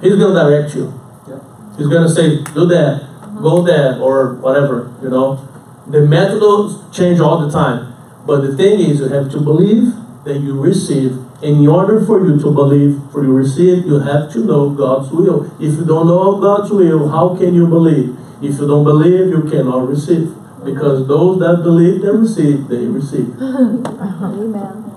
He's 0.02 0.16
gonna 0.16 0.34
direct 0.34 0.76
you. 0.76 0.94
Yeah. 1.28 1.40
He's 1.78 1.88
gonna 1.88 2.10
say, 2.10 2.44
do 2.44 2.66
that, 2.68 3.04
uh-huh. 3.04 3.42
go 3.42 3.62
there, 3.62 4.00
or 4.00 4.36
whatever, 4.36 4.94
you 5.02 5.10
know. 5.10 5.48
The 5.88 6.02
methods 6.02 6.84
change 6.96 7.20
all 7.20 7.40
the 7.40 7.52
time. 7.52 7.94
But 8.26 8.42
the 8.42 8.56
thing 8.58 8.80
is, 8.80 9.00
you 9.00 9.08
have 9.08 9.32
to 9.32 9.40
believe 9.40 9.94
that 10.26 10.40
you 10.40 10.60
receive. 10.60 11.18
And 11.42 11.58
in 11.62 11.68
order 11.68 12.04
for 12.04 12.26
you 12.26 12.40
to 12.40 12.52
believe, 12.52 13.00
for 13.12 13.24
you 13.24 13.32
receive, 13.32 13.86
you 13.86 14.00
have 14.00 14.32
to 14.34 14.40
know 14.40 14.72
God's 14.72 15.12
will. 15.12 15.46
If 15.62 15.78
you 15.78 15.86
don't 15.86 16.08
know 16.08 16.40
God's 16.40 16.72
will, 16.72 17.10
how 17.10 17.36
can 17.38 17.54
you 17.54 17.68
believe? 17.68 18.18
If 18.42 18.60
you 18.60 18.68
don't 18.68 18.84
believe, 18.84 19.30
you 19.30 19.44
cannot 19.44 19.88
receive. 19.88 20.34
Because 20.66 21.08
those 21.08 21.40
that 21.40 21.62
believe, 21.64 22.02
they 22.02 22.10
receive, 22.10 22.68
they 22.68 22.86
receive. 22.86 23.36
Amen. 23.42 24.88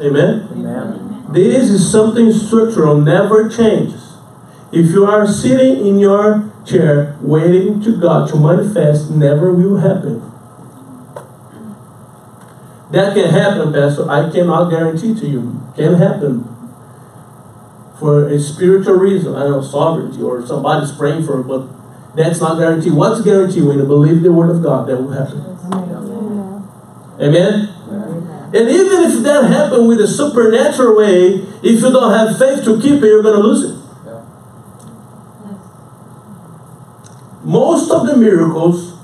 Amen? 0.00 0.48
Amen. 0.52 1.26
This 1.32 1.70
is 1.70 1.90
something 1.90 2.32
structural, 2.32 3.00
never 3.00 3.48
changes. 3.48 4.16
If 4.72 4.90
you 4.90 5.04
are 5.04 5.26
sitting 5.26 5.86
in 5.86 5.98
your 6.00 6.50
chair 6.64 7.16
waiting 7.20 7.80
to 7.82 8.00
God 8.00 8.28
to 8.30 8.36
manifest, 8.36 9.10
never 9.10 9.52
will 9.52 9.76
happen. 9.76 10.22
That 12.90 13.14
can 13.14 13.30
happen, 13.30 13.72
Pastor. 13.72 14.10
I 14.10 14.30
cannot 14.30 14.68
guarantee 14.68 15.14
to 15.14 15.26
you. 15.26 15.62
Can 15.76 15.94
happen. 15.94 16.44
For 17.98 18.28
a 18.28 18.38
spiritual 18.38 18.94
reason, 18.94 19.34
I 19.34 19.40
don't 19.40 19.52
know, 19.52 19.62
sovereignty, 19.62 20.22
or 20.22 20.44
somebody's 20.46 20.90
praying 20.92 21.24
for 21.24 21.40
it, 21.40 21.44
but 21.44 21.68
that's 22.16 22.40
not 22.40 22.58
guaranteed. 22.58 22.94
What's 22.94 23.20
guaranteed 23.22 23.62
when 23.64 23.78
you 23.78 23.84
believe 23.84 24.22
the 24.22 24.32
word 24.32 24.50
of 24.50 24.62
God, 24.62 24.88
that 24.88 24.96
will 24.96 25.12
happen. 25.12 25.40
Amen. 27.20 27.74
Amen? 27.76 27.76
And 28.52 28.68
even 28.68 29.02
if 29.02 29.22
that 29.22 29.44
happened 29.44 29.86
with 29.86 30.00
a 30.00 30.08
supernatural 30.08 30.96
way, 30.96 31.34
if 31.62 31.80
you 31.82 31.92
don't 31.92 32.12
have 32.12 32.36
faith 32.36 32.64
to 32.64 32.80
keep 32.80 33.00
it, 33.02 33.06
you're 33.06 33.22
going 33.22 33.40
to 33.40 33.46
lose 33.46 33.70
it. 33.70 33.76
Yeah. 34.04 34.24
Most 37.44 37.90
of 37.92 38.06
the 38.06 38.16
miracles, 38.16 38.98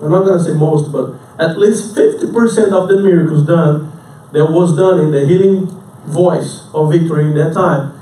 I'm 0.00 0.10
not 0.10 0.24
going 0.24 0.38
to 0.38 0.44
say 0.44 0.54
most, 0.54 0.90
but 0.90 1.18
at 1.38 1.58
least 1.58 1.94
50% 1.94 2.72
of 2.72 2.88
the 2.88 3.00
miracles 3.00 3.46
done, 3.46 3.92
that 4.32 4.46
was 4.50 4.76
done 4.76 5.00
in 5.00 5.10
the 5.10 5.26
healing 5.26 5.66
voice 6.06 6.68
of 6.74 6.90
victory 6.90 7.24
in 7.24 7.34
that 7.34 7.52
time. 7.54 7.92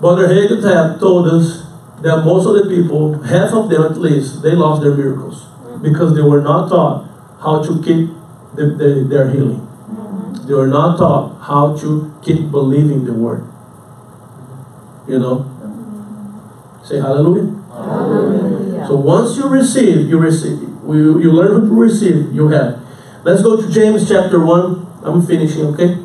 Brother 0.00 0.28
Hagin 0.28 1.00
told 1.00 1.28
us 1.28 1.66
that 2.02 2.24
most 2.24 2.46
of 2.46 2.54
the 2.54 2.74
people, 2.74 3.20
half 3.22 3.52
of 3.52 3.68
them 3.68 3.82
at 3.82 3.98
least, 3.98 4.42
they 4.42 4.52
lost 4.52 4.82
their 4.82 4.94
miracles 4.94 5.46
because 5.82 6.14
they 6.14 6.22
were 6.22 6.40
not 6.40 6.68
taught 6.68 7.08
how 7.40 7.62
to 7.62 7.82
keep 7.82 8.10
the, 8.54 8.66
the, 8.66 9.06
their 9.08 9.30
healing. 9.30 9.64
They 10.46 10.54
were 10.54 10.68
not 10.68 10.98
taught 10.98 11.40
how 11.42 11.76
to 11.78 12.14
keep 12.22 12.50
believing 12.50 13.04
the 13.04 13.12
word. 13.12 13.44
You 15.08 15.18
know? 15.18 15.44
Say 16.84 17.00
hallelujah. 17.00 17.52
Hallelujah. 17.70 18.86
So 18.86 18.96
once 18.96 19.36
you 19.36 19.48
receive, 19.48 20.08
you 20.08 20.18
receive. 20.18 20.67
You, 20.88 21.20
you 21.20 21.32
learn 21.32 21.68
to 21.68 21.74
receive, 21.74 22.32
you 22.32 22.48
have. 22.48 22.80
Let's 23.22 23.42
go 23.42 23.60
to 23.60 23.68
James 23.70 24.08
chapter 24.08 24.42
1. 24.42 24.86
I'm 25.04 25.26
finishing, 25.26 25.66
okay? 25.66 25.98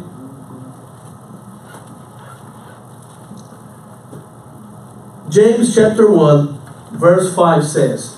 James 5.29 5.73
chapter 5.73 6.11
1, 6.11 6.99
verse 6.99 7.33
5 7.33 7.65
says, 7.65 8.17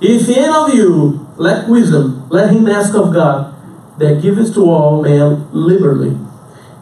If 0.00 0.28
any 0.28 0.48
of 0.48 0.74
you 0.74 1.28
lack 1.36 1.68
wisdom, 1.68 2.26
let 2.30 2.50
him 2.50 2.66
ask 2.66 2.94
of 2.94 3.12
God, 3.12 3.54
that 3.98 4.22
giveth 4.22 4.54
to 4.54 4.64
all 4.64 5.02
men 5.02 5.46
liberally. 5.52 6.18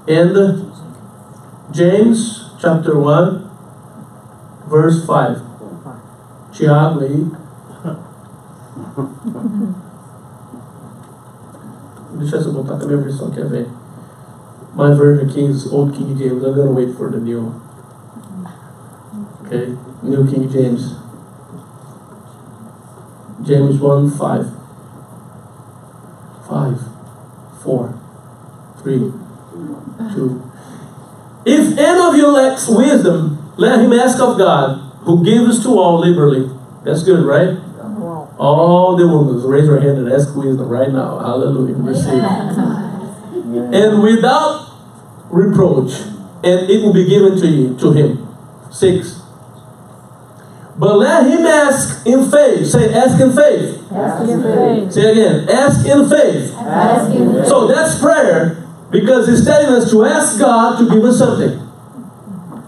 And 0.07 0.73
James 1.73 2.51
chapter 2.61 2.97
1, 2.99 3.51
verse 4.69 5.05
5. 5.05 5.43
Tiago 6.53 7.01
aí. 7.01 7.42
Deixa 12.19 12.37
eu 12.37 12.53
voltar 12.53 12.77
com 12.77 12.85
a 12.85 12.87
minha 12.87 12.99
versão, 12.99 13.31
quer 13.31 13.47
ver? 13.47 13.69
My 14.75 14.95
version 14.95 15.29
is 15.29 15.67
Old 15.71 15.93
King 15.93 16.15
James. 16.17 16.43
I'm 16.45 16.55
gonna 16.55 16.73
wait 16.73 16.95
for 16.97 17.11
the 17.11 17.19
new. 17.19 17.55
Okay, 19.45 19.77
New 20.03 20.27
King 20.27 20.49
James. 20.49 20.97
James 23.43 23.81
1 23.81 24.11
5. 24.11 24.47
5, 26.49 26.79
4, 27.63 27.95
3, 28.83 29.13
2. 30.15 30.43
If 31.45 31.79
any 31.79 32.01
of 32.01 32.15
you 32.15 32.29
lacks 32.29 32.69
wisdom, 32.69 33.53
let 33.57 33.81
him 33.81 33.93
ask 33.93 34.21
of 34.21 34.39
God, 34.39 34.79
who 35.05 35.25
gives 35.25 35.63
to 35.63 35.71
all 35.71 35.99
liberally. 35.99 36.51
That's 36.85 37.03
good, 37.03 37.25
right? 37.25 37.59
Wow. 38.23 38.37
All 38.39 38.97
the 38.97 39.07
women, 39.07 39.43
raise 39.45 39.67
your 39.67 39.81
hand 39.81 39.99
and 39.99 40.13
ask 40.13 40.35
wisdom 40.37 40.69
right 40.69 40.91
now. 40.91 41.19
Hallelujah. 41.19 41.75
Receive. 41.75 42.23
And 43.75 44.03
without 44.03 44.71
reproach, 45.31 45.93
and 46.45 46.71
it 46.71 46.83
will 46.83 46.93
be 46.93 47.05
given 47.09 47.37
to 47.41 47.47
you, 47.47 47.77
to 47.79 47.93
him. 47.93 48.29
Six. 48.71 49.21
But 50.79 50.97
let 50.97 51.27
him 51.27 51.45
ask 51.47 52.07
in 52.07 52.31
faith. 52.31 52.67
Say, 52.67 52.93
ask 52.95 53.21
in 53.21 53.33
faith. 53.33 53.93
Ask 53.93 54.29
in 54.29 54.43
faith. 54.43 54.93
Say 54.93 55.13
again, 55.13 55.49
ask 55.49 55.87
in 55.87 56.09
faith. 56.09 56.55
Ask 56.55 57.15
in 57.15 57.35
faith. 57.35 57.47
So 57.47 57.67
that's 57.67 58.01
prayer 58.01 58.67
because 58.91 59.29
he's 59.29 59.45
telling 59.45 59.75
us 59.75 59.91
to 59.91 60.05
ask 60.05 60.39
God 60.39 60.79
to 60.79 60.89
give 60.89 61.05
us 61.05 61.19
something. 61.19 61.59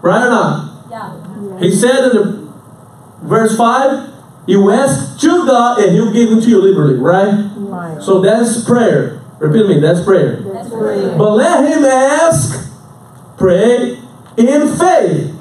Right 0.01 0.27
or 0.27 0.29
not? 0.29 0.89
Yeah. 0.91 1.59
He 1.59 1.71
said 1.71 2.11
in 2.11 2.15
the 2.15 2.53
verse 3.23 3.57
5, 3.57 4.14
you 4.47 4.71
ask 4.71 5.19
to 5.21 5.45
God 5.45 5.79
and 5.79 5.91
he'll 5.91 6.13
give 6.13 6.31
it 6.31 6.41
to 6.41 6.49
you 6.49 6.61
liberally, 6.61 6.95
right? 6.95 7.49
Right. 7.55 8.01
So 8.01 8.21
that's 8.21 8.63
prayer. 8.63 9.21
Repeat 9.39 9.67
me, 9.67 9.79
that's 9.79 10.03
prayer. 10.03 10.37
That's 10.37 10.69
prayer. 10.69 11.17
But 11.17 11.31
let 11.31 11.65
him 11.69 11.83
ask, 11.83 12.71
pray 13.37 13.99
in 14.37 14.77
faith, 14.77 15.35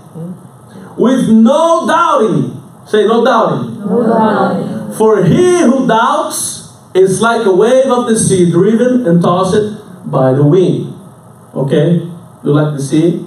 with 0.97 1.29
no 1.29 1.87
doubting. 1.87 2.63
Say 2.87 3.07
no 3.07 3.25
doubting. 3.25 3.81
No 3.81 4.07
doubting. 4.07 4.93
For 4.95 5.25
he 5.25 5.61
who 5.61 5.87
doubts 5.87 6.73
is 6.95 7.21
like 7.21 7.47
a 7.47 7.53
wave 7.53 7.91
of 7.91 8.07
the 8.07 8.19
sea 8.19 8.51
driven 8.51 9.07
and 9.07 9.23
tossed 9.23 10.11
by 10.11 10.33
the 10.33 10.45
wind. 10.45 10.95
Okay? 11.55 11.95
You 12.45 12.53
like 12.53 12.75
the 12.77 12.83
sea? 12.83 13.27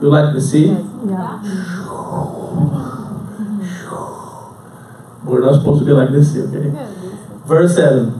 You 0.00 0.08
like 0.08 0.34
the 0.34 0.40
sea? 0.40 0.66
Yeah. 1.06 1.40
We're 5.28 5.44
not 5.44 5.58
supposed 5.58 5.80
to 5.80 5.84
be 5.84 5.92
like 5.92 6.10
this, 6.10 6.34
okay? 6.34 6.72
Verse 7.44 7.76
7. 7.76 8.18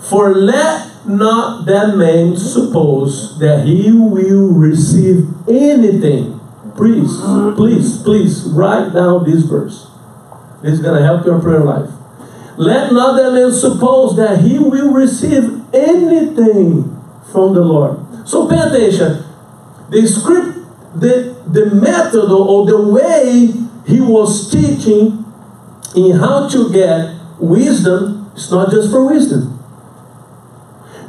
For 0.00 0.34
let 0.34 1.06
not 1.06 1.66
that 1.66 1.96
man 1.96 2.34
suppose 2.34 3.38
that 3.40 3.66
he 3.66 3.92
will 3.92 4.48
receive 4.54 5.28
anything. 5.46 6.40
Please, 6.76 7.20
please, 7.56 8.02
please 8.02 8.44
write 8.44 8.94
down 8.94 9.24
this 9.24 9.42
verse. 9.42 9.90
This 10.62 10.74
is 10.74 10.80
going 10.80 10.98
to 10.98 11.04
help 11.04 11.26
your 11.26 11.40
prayer 11.40 11.60
life. 11.60 11.90
Let 12.56 12.90
not 12.92 13.16
that 13.16 13.32
man 13.34 13.52
suppose 13.52 14.16
that 14.16 14.40
he 14.40 14.58
will 14.58 14.90
receive 14.90 15.62
anything 15.74 16.84
from 17.30 17.52
the 17.52 17.60
Lord. 17.60 17.98
So 18.26 18.48
pay 18.48 18.58
attention. 18.58 19.24
The 19.90 20.06
script, 20.06 20.58
the, 20.98 21.36
the 21.46 21.66
method 21.74 22.30
or 22.32 22.64
the 22.64 22.80
way 22.80 23.52
he 23.86 24.00
was 24.00 24.50
teaching 24.50 25.27
in 25.94 26.18
how 26.18 26.48
to 26.48 26.72
get 26.72 27.14
wisdom, 27.38 28.30
it's 28.34 28.50
not 28.50 28.70
just 28.70 28.90
for 28.90 29.06
wisdom. 29.06 29.58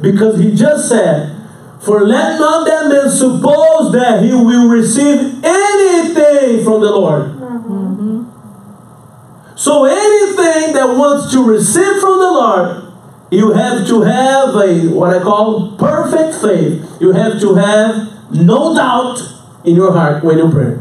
Because 0.00 0.40
he 0.40 0.54
just 0.54 0.88
said, 0.88 1.36
For 1.80 2.00
let 2.06 2.38
not 2.38 2.66
that 2.66 2.88
man 2.88 3.10
suppose 3.10 3.92
that 3.92 4.22
he 4.22 4.32
will 4.32 4.68
receive 4.68 5.44
anything 5.44 6.64
from 6.64 6.80
the 6.80 6.90
Lord. 6.90 7.32
Mm-hmm. 7.32 8.24
So 9.56 9.84
anything 9.84 10.74
that 10.74 10.94
wants 10.96 11.32
to 11.32 11.44
receive 11.44 12.00
from 12.00 12.18
the 12.18 12.30
Lord, 12.30 12.92
you 13.30 13.52
have 13.52 13.86
to 13.86 14.02
have 14.02 14.54
a 14.56 14.88
what 14.88 15.16
I 15.16 15.22
call 15.22 15.76
perfect 15.76 16.40
faith. 16.40 17.00
You 17.00 17.12
have 17.12 17.40
to 17.40 17.54
have 17.54 18.32
no 18.32 18.74
doubt 18.74 19.18
in 19.64 19.76
your 19.76 19.92
heart 19.92 20.24
when 20.24 20.38
you 20.38 20.50
pray. 20.50 20.78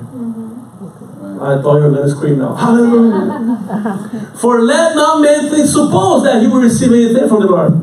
I 1.42 1.62
thought 1.62 1.78
you 1.78 1.84
were 1.84 1.92
going 1.92 2.04
to 2.04 2.10
scream 2.10 2.40
now. 2.40 2.54
Hallelujah. 2.54 4.32
For 4.42 4.62
let 4.62 4.96
not 4.96 5.22
man 5.22 5.50
think, 5.50 5.68
suppose 5.68 6.24
that 6.24 6.42
he 6.42 6.48
will 6.48 6.62
receive 6.62 6.92
anything 6.92 7.30
from 7.30 7.42
the 7.42 7.48
Lord. 7.48 7.82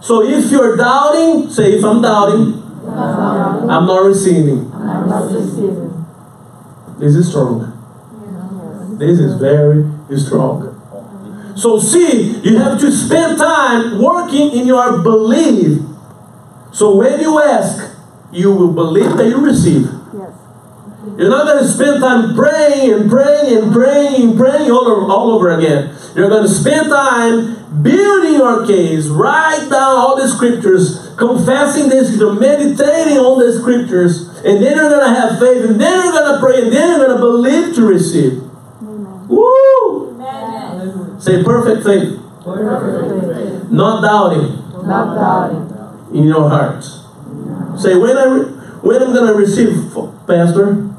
So 0.00 0.22
if 0.22 0.50
you're 0.50 0.76
doubting, 0.76 1.50
say, 1.50 1.72
if 1.72 1.84
I'm 1.84 2.00
doubting, 2.00 2.54
uh-huh. 2.86 3.66
I'm 3.68 3.86
not 3.86 4.04
receiving. 4.04 4.72
I'm 4.72 5.08
not 5.08 5.32
receiving. 5.32 6.06
This 6.98 7.16
is 7.16 7.28
strong. 7.28 7.76
This 8.98 9.18
is 9.18 9.40
very 9.40 9.84
strong. 10.18 10.76
So 11.56 11.78
see, 11.78 12.40
you 12.40 12.58
have 12.58 12.78
to 12.80 12.90
spend 12.90 13.38
time 13.38 14.00
working 14.00 14.50
in 14.52 14.66
your 14.66 15.02
belief. 15.02 15.82
So 16.72 16.96
when 16.96 17.20
you 17.20 17.40
ask, 17.40 17.96
you 18.32 18.52
will 18.54 18.72
believe 18.72 19.16
that 19.16 19.26
you 19.26 19.38
receive. 19.38 19.99
Yes. 21.10 21.18
You're 21.18 21.30
not 21.30 21.46
going 21.46 21.62
to 21.62 21.68
spend 21.68 22.00
time 22.00 22.34
praying 22.34 22.92
and 22.92 23.10
praying 23.10 23.56
and 23.58 23.72
praying 23.72 24.22
and 24.30 24.38
praying 24.38 24.70
all 24.70 24.86
over, 24.88 25.10
all 25.12 25.30
over 25.32 25.50
again. 25.50 25.94
You're 26.14 26.28
going 26.28 26.42
to 26.42 26.48
spend 26.48 26.88
time 26.90 27.82
building 27.82 28.34
your 28.34 28.66
case, 28.66 29.06
write 29.06 29.68
down 29.70 29.96
all 29.96 30.16
the 30.16 30.26
scriptures, 30.28 31.14
confessing 31.16 31.88
this, 31.88 32.10
meditating 32.18 33.18
on 33.18 33.38
the 33.38 33.52
scriptures, 33.60 34.26
and 34.44 34.62
then 34.62 34.76
you're 34.76 34.88
going 34.90 35.14
to 35.14 35.20
have 35.20 35.38
faith, 35.38 35.64
and 35.64 35.80
then 35.80 36.04
you're 36.04 36.12
going 36.12 36.34
to 36.34 36.40
pray, 36.40 36.62
and 36.62 36.72
then 36.72 36.88
you're 36.98 37.06
going 37.06 37.16
to 37.16 37.20
believe 37.20 37.74
to 37.76 37.82
receive. 37.86 38.42
Amen. 38.82 39.28
Woo! 39.28 40.10
Amen. 40.14 41.20
Say 41.20 41.44
perfect 41.44 41.84
faith, 41.86 42.18
Perfect 42.44 43.36
faith. 43.36 43.70
not 43.70 44.00
doubting 44.02 44.56
Not 44.86 45.14
doubting. 45.14 46.16
in 46.16 46.24
your 46.24 46.48
heart. 46.48 46.82
Say 47.78 47.94
when 47.96 48.16
I 48.16 48.24
re- 48.24 48.56
when 48.82 49.02
I'm 49.02 49.12
going 49.12 49.26
to 49.28 49.34
receive, 49.34 49.92
Pastor, 50.26 50.89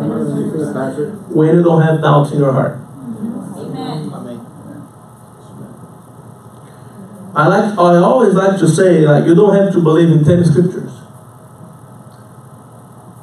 when 0.00 1.54
you 1.54 1.62
don't 1.62 1.82
have 1.82 2.00
doubts 2.00 2.32
in 2.32 2.38
your 2.38 2.52
heart. 2.52 2.78
I 7.34 7.46
like. 7.46 7.78
I 7.78 7.96
always 8.02 8.34
like 8.34 8.58
to 8.58 8.68
say, 8.68 9.06
like, 9.06 9.24
you 9.26 9.34
don't 9.34 9.54
have 9.54 9.72
to 9.74 9.80
believe 9.80 10.10
in 10.10 10.24
ten 10.24 10.44
scriptures. 10.44 10.92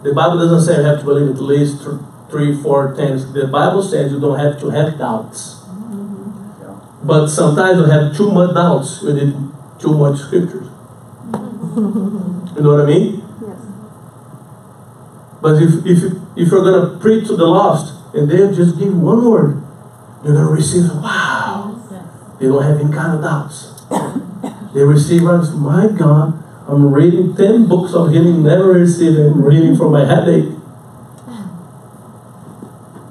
The 0.03 0.13
Bible 0.13 0.37
doesn't 0.37 0.61
say 0.61 0.79
you 0.79 0.85
have 0.87 0.99
to 0.99 1.05
believe 1.05 1.35
at 1.35 1.41
least 1.41 1.83
th- 1.83 1.99
three, 2.29 2.61
four, 2.61 2.93
ten. 2.95 3.17
The 3.33 3.47
Bible 3.47 3.83
says 3.83 4.11
you 4.11 4.19
don't 4.19 4.39
have 4.39 4.59
to 4.61 4.69
have 4.69 4.97
doubts. 4.97 5.63
But 7.03 7.27
sometimes 7.27 7.79
you 7.79 7.85
have 7.85 8.15
too 8.15 8.31
much 8.31 8.53
doubts. 8.53 9.03
Need 9.03 9.35
too 9.79 9.97
much 9.97 10.19
scriptures. 10.19 10.67
You 12.55 12.63
know 12.63 12.75
what 12.75 12.81
I 12.81 12.85
mean? 12.85 13.26
But 15.41 15.61
if 15.61 15.85
if 15.85 16.13
if 16.35 16.51
you're 16.51 16.63
gonna 16.63 16.99
preach 16.99 17.27
to 17.27 17.35
the 17.35 17.45
lost 17.45 17.93
and 18.13 18.29
they 18.29 18.37
just 18.55 18.79
give 18.79 18.95
one 18.99 19.25
word, 19.25 19.61
you're 20.23 20.33
gonna 20.33 20.49
receive. 20.49 20.89
Wow. 20.95 21.79
They 22.39 22.45
don't 22.45 22.63
have 22.63 22.79
any 22.79 22.93
kind 22.93 23.15
of 23.15 23.21
doubts. 23.21 23.73
They 24.73 24.83
receive 24.83 25.23
my 25.23 25.87
God, 25.87 26.43
I'm 26.67 26.93
reading 26.93 27.35
10 27.35 27.67
books 27.67 27.93
of 27.93 28.11
healing, 28.11 28.43
never 28.43 28.73
receiving 28.73 29.41
reading 29.41 29.75
for 29.75 29.89
my 29.89 30.05
headache. 30.05 30.51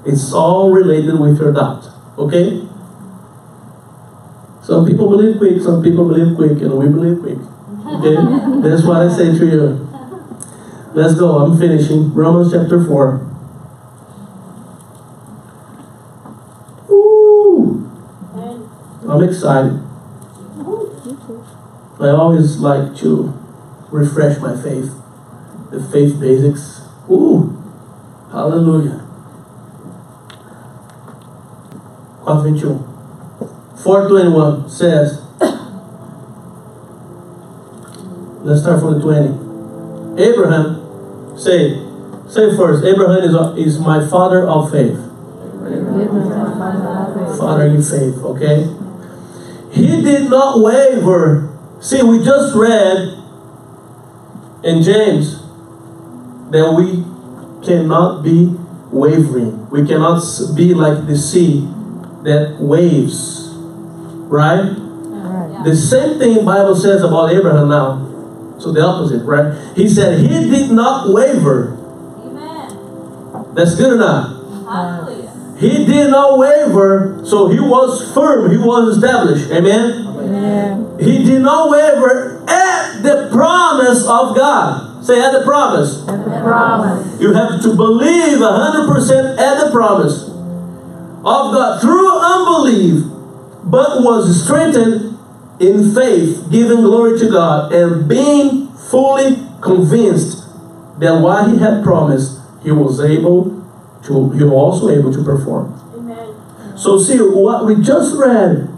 It's 0.05 0.31
all 0.31 0.71
related 0.71 1.19
with 1.19 1.39
your 1.39 1.51
doubt. 1.51 1.89
Okay? 2.17 2.65
Some 4.61 4.85
people 4.85 5.09
believe 5.09 5.37
quick, 5.39 5.61
some 5.61 5.81
people 5.83 6.07
believe 6.07 6.37
quick, 6.37 6.61
and 6.61 6.77
we 6.77 6.87
believe 6.87 7.19
quick. 7.19 7.39
Okay? 7.83 8.15
That's 8.61 8.85
what 8.85 9.01
I 9.01 9.09
say 9.09 9.37
to 9.37 9.45
you. 9.45 9.86
Let's 10.97 11.13
go, 11.13 11.37
I'm 11.37 11.59
finishing. 11.59 12.11
Romans 12.11 12.51
chapter 12.51 12.83
4. 12.83 13.17
Woo! 16.89 17.85
I'm 19.07 19.23
excited. 19.23 19.79
I 21.99 22.09
always 22.09 22.57
like 22.57 22.95
to 22.95 23.31
refresh 23.91 24.39
my 24.39 24.59
faith. 24.59 24.91
The 25.69 25.83
faith 25.91 26.19
basics. 26.19 26.81
Ooh, 27.11 27.53
Aleluia. 28.31 28.99
Um. 32.25 32.41
421. 32.41 32.79
421 33.83 34.67
says, 34.67 35.21
let's 38.41 38.61
start 38.61 38.79
from 38.79 38.95
the 38.95 39.01
20. 39.01 39.47
Abraham, 40.19 40.76
say, 41.37 41.79
say 42.27 42.55
first, 42.55 42.83
Abraham 42.83 43.23
is, 43.23 43.67
is 43.67 43.79
my 43.79 44.05
father 44.07 44.47
of 44.47 44.71
faith. 44.71 44.97
Father 47.37 47.67
in 47.67 47.81
faith, 47.81 48.17
okay? 48.23 48.73
He 49.71 50.01
did 50.01 50.29
not 50.29 50.59
waver. 50.59 51.55
See, 51.79 52.01
we 52.01 52.23
just 52.23 52.55
read 52.55 53.13
in 54.63 54.81
James 54.81 55.41
that 56.51 56.73
we 56.75 57.03
cannot 57.65 58.23
be 58.23 58.55
wavering. 58.91 59.69
We 59.69 59.85
cannot 59.85 60.23
be 60.55 60.73
like 60.73 61.05
the 61.05 61.15
sea 61.17 61.61
that 62.23 62.57
waves, 62.59 63.49
right? 64.27 64.63
Right. 64.63 65.63
The 65.63 65.75
same 65.75 66.17
thing 66.19 66.45
Bible 66.45 66.75
says 66.75 67.03
about 67.03 67.31
Abraham 67.31 67.69
now. 67.69 68.06
So 68.59 68.71
the 68.71 68.81
opposite, 68.81 69.23
right? 69.23 69.53
He 69.75 69.87
said 69.87 70.19
he 70.19 70.49
did 70.49 70.71
not 70.71 71.13
waver. 71.13 71.77
Amen. 72.25 73.53
That's 73.53 73.75
good 73.75 73.93
enough. 73.93 74.33
Hallelujah. 74.65 75.27
He 75.59 75.85
did 75.85 76.11
not 76.11 76.37
waver, 76.37 77.21
so 77.25 77.49
he 77.49 77.59
was 77.59 78.13
firm, 78.13 78.51
he 78.51 78.57
was 78.57 78.95
established. 78.95 79.49
Amen. 79.51 80.05
Amen. 80.07 80.99
He 80.99 81.23
did 81.23 81.41
not 81.41 81.69
waver 81.69 82.43
at 82.47 83.01
the 83.01 83.29
promise 83.31 84.01
of 84.01 84.35
God. 84.35 85.03
Say 85.03 85.21
at 85.21 85.31
the 85.31 85.43
promise. 85.43 86.05
And 86.07 86.23
the 86.25 86.41
promise. 86.41 87.21
You 87.21 87.33
have 87.33 87.61
to 87.61 87.75
believe 87.75 88.39
100% 88.39 89.37
at 89.37 89.65
the 89.65 89.71
promise 89.71 90.27
of 90.27 91.53
God 91.53 91.81
through 91.81 92.19
unbelief, 92.19 93.03
but 93.63 94.03
was 94.03 94.43
strengthened 94.43 95.16
in 95.59 95.93
faith, 95.93 96.49
giving 96.51 96.81
glory 96.81 97.17
to 97.19 97.29
God, 97.29 97.73
and 97.73 98.07
being 98.07 98.67
fully 98.69 99.35
convinced 99.61 100.45
that 100.99 101.19
what 101.21 101.49
he 101.49 101.57
had 101.57 101.83
promised, 101.83 102.39
he 102.63 102.71
was 102.71 103.01
able 103.01 103.65
to, 104.03 104.31
he 104.31 104.43
was 104.43 104.53
also 104.53 104.89
able 104.89 105.11
to 105.11 105.23
perform. 105.23 105.73
Amen. 105.95 106.77
So 106.77 106.99
see 106.99 107.17
what 107.17 107.65
we 107.65 107.75
just 107.81 108.15
read 108.15 108.69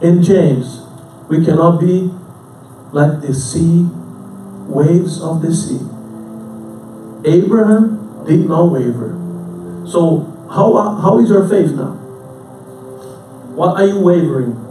in 0.00 0.22
James, 0.22 0.82
we 1.28 1.44
cannot 1.44 1.78
be 1.78 2.10
like 2.92 3.20
the 3.20 3.34
sea, 3.34 3.86
waves 4.66 5.20
of 5.20 5.42
the 5.42 5.54
sea. 5.54 5.80
Abraham 7.24 8.24
did 8.26 8.48
not 8.48 8.72
waver. 8.72 9.14
So 9.86 10.26
how 10.50 10.72
how 11.00 11.18
is 11.18 11.28
your 11.28 11.48
faith 11.48 11.72
now? 11.72 11.94
What 13.54 13.76
are 13.76 13.86
you 13.86 14.00
wavering? 14.00 14.69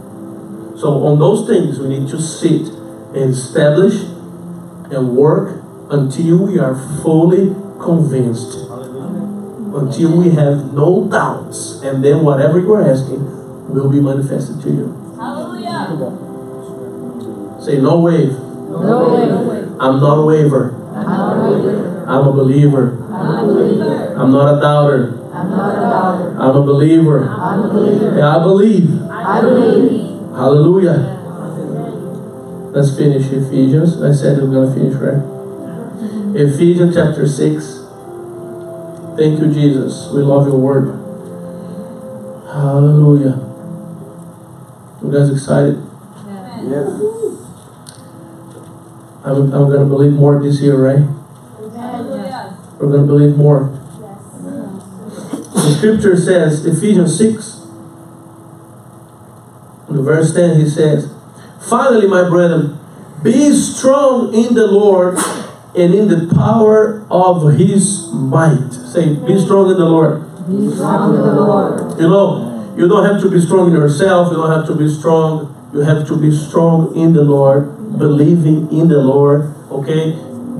So 0.80 1.04
on 1.06 1.18
those 1.18 1.46
things 1.46 1.78
we 1.78 1.88
need 1.88 2.08
to 2.08 2.20
sit 2.20 2.68
and 3.14 3.30
establish 3.30 4.00
and 4.90 5.16
work 5.16 5.62
until 5.90 6.46
we 6.46 6.58
are 6.58 6.74
fully 7.02 7.54
convinced 7.78 8.70
until 9.74 10.16
we 10.18 10.30
have 10.30 10.72
no 10.74 11.06
doubts, 11.08 11.80
and 11.82 12.04
then 12.04 12.24
whatever 12.24 12.58
you 12.58 12.72
are 12.74 12.82
asking 12.90 13.22
will 13.72 13.88
be 13.88 14.00
manifested 14.00 14.60
to 14.62 14.68
you. 14.68 15.16
Hallelujah. 15.16 15.86
Say, 17.62 17.80
no 17.80 18.00
wave. 18.00 18.32
No 18.70 19.14
way. 19.14 19.62
I'm 19.78 20.00
not 20.00 20.18
a 20.18 20.22
waver. 20.26 20.74
I'm 20.94 21.06
not 21.06 21.36
a 21.36 21.40
believer. 21.40 22.04
I'm 22.06 22.26
a 22.26 22.32
believer. 22.32 23.04
I'm 23.12 23.38
a 23.38 23.46
believer. 23.46 24.14
I'm 24.18 24.32
not 24.32 24.58
a 24.58 24.60
doubter. 24.60 25.20
I'm 25.32 25.50
not 25.50 25.76
a 25.76 25.80
doubter. 25.80 26.36
I'm 26.40 26.56
a 26.56 26.62
believer. 26.62 27.28
I'm 27.28 27.64
a 27.64 27.68
believer. 27.68 28.18
Yeah, 28.18 28.36
I 28.36 28.42
believe. 28.42 29.02
I 29.08 29.40
believe. 29.40 30.09
Hallelujah. 30.40 31.20
Let's 32.72 32.96
finish 32.96 33.26
Ephesians. 33.26 34.00
I 34.00 34.10
said 34.10 34.38
we're 34.38 34.48
going 34.48 34.72
to 34.72 34.74
finish, 34.74 34.94
right? 34.94 35.20
Ephesians 36.34 36.94
chapter 36.94 37.28
6. 37.28 37.64
Thank 39.18 39.38
you, 39.38 39.52
Jesus. 39.52 40.08
We 40.14 40.22
love 40.22 40.46
your 40.46 40.56
word. 40.56 40.96
Hallelujah. 42.46 43.36
You 45.02 45.12
guys 45.12 45.28
excited? 45.28 45.76
Yes. 46.64 46.88
I'm, 49.22 49.52
I'm 49.52 49.68
going 49.68 49.80
to 49.80 49.84
believe 49.84 50.12
more 50.12 50.42
this 50.42 50.62
year, 50.62 50.78
right? 50.78 51.04
Hallelujah. 51.76 52.56
We're 52.80 52.88
going 52.88 53.02
to 53.02 53.06
believe 53.06 53.36
more. 53.36 53.78
Yes. 54.00 55.52
The 55.52 55.74
scripture 55.76 56.16
says, 56.16 56.64
Ephesians 56.64 57.18
6, 57.18 57.56
in 57.56 57.59
verse 60.02 60.34
10, 60.34 60.60
he 60.60 60.68
says, 60.68 61.12
Finally, 61.68 62.06
my 62.06 62.28
brethren, 62.28 62.78
be 63.22 63.52
strong 63.52 64.34
in 64.34 64.54
the 64.54 64.66
Lord 64.66 65.18
and 65.76 65.94
in 65.94 66.08
the 66.08 66.32
power 66.34 67.06
of 67.10 67.54
his 67.54 68.08
might. 68.12 68.72
Say, 68.72 69.14
be 69.14 69.38
strong 69.38 69.70
in 69.70 69.78
the 69.78 69.84
Lord. 69.84 70.22
Be 70.48 70.74
strong 70.74 71.14
in 71.14 71.20
the 71.20 71.34
Lord. 71.34 72.00
You 72.00 72.08
know, 72.08 72.74
you 72.76 72.88
don't 72.88 73.04
have 73.04 73.20
to 73.22 73.30
be 73.30 73.40
strong 73.40 73.68
in 73.68 73.74
yourself, 73.74 74.30
you 74.30 74.38
don't 74.38 74.50
have 74.50 74.66
to 74.68 74.74
be 74.74 74.88
strong. 74.88 75.56
You 75.72 75.80
have 75.80 76.06
to 76.08 76.16
be 76.16 76.34
strong 76.34 76.96
in 76.96 77.12
the 77.12 77.22
Lord, 77.22 77.96
believing 77.96 78.72
in 78.72 78.88
the 78.88 78.98
Lord, 78.98 79.54
okay? 79.70 80.12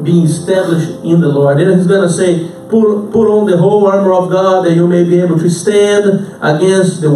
Being 0.04 0.26
established 0.26 1.02
in 1.02 1.20
the 1.20 1.28
Lord. 1.28 1.58
Then 1.58 1.76
he's 1.76 1.88
gonna 1.88 2.08
say, 2.08 2.48
put, 2.68 3.10
put 3.10 3.26
on 3.26 3.50
the 3.50 3.56
whole 3.56 3.88
armor 3.88 4.12
of 4.12 4.30
God 4.30 4.64
that 4.66 4.74
you 4.74 4.86
may 4.86 5.02
be 5.02 5.20
able 5.20 5.38
to 5.38 5.50
stand 5.50 6.30
against 6.40 7.00
the 7.00 7.10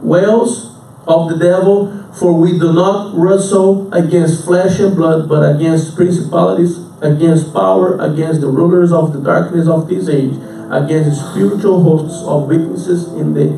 wells 0.00 0.71
of 1.06 1.30
the 1.30 1.36
devil. 1.38 1.98
For 2.18 2.32
we 2.32 2.58
do 2.58 2.72
not 2.72 3.16
wrestle 3.16 3.92
against 3.92 4.44
flesh 4.44 4.78
and 4.80 4.94
blood, 4.94 5.28
but 5.28 5.56
against 5.56 5.96
principalities, 5.96 6.78
against 7.00 7.52
power, 7.52 7.98
against 7.98 8.40
the 8.40 8.48
rulers 8.48 8.92
of 8.92 9.12
the 9.12 9.20
darkness 9.20 9.66
of 9.66 9.88
this 9.88 10.08
age, 10.08 10.36
against 10.70 11.30
spiritual 11.30 11.82
hosts 11.82 12.22
of 12.24 12.48
weaknesses 12.48 13.08
in 13.14 13.34
the 13.34 13.48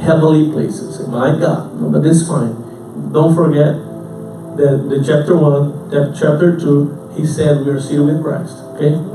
heavenly 0.00 0.52
places. 0.52 1.06
My 1.08 1.38
God, 1.38 1.80
no, 1.80 1.90
but 1.90 2.02
this 2.02 2.26
fine. 2.28 2.54
Don't 3.12 3.34
forget 3.34 3.74
that 4.56 4.86
the 4.88 5.02
chapter 5.04 5.36
one, 5.36 5.90
that 5.90 6.16
chapter 6.18 6.58
two, 6.58 7.10
he 7.16 7.26
said 7.26 7.64
we 7.66 7.72
are 7.72 7.80
seated 7.80 8.06
with 8.06 8.22
Christ. 8.22 8.56
Okay. 8.74 9.13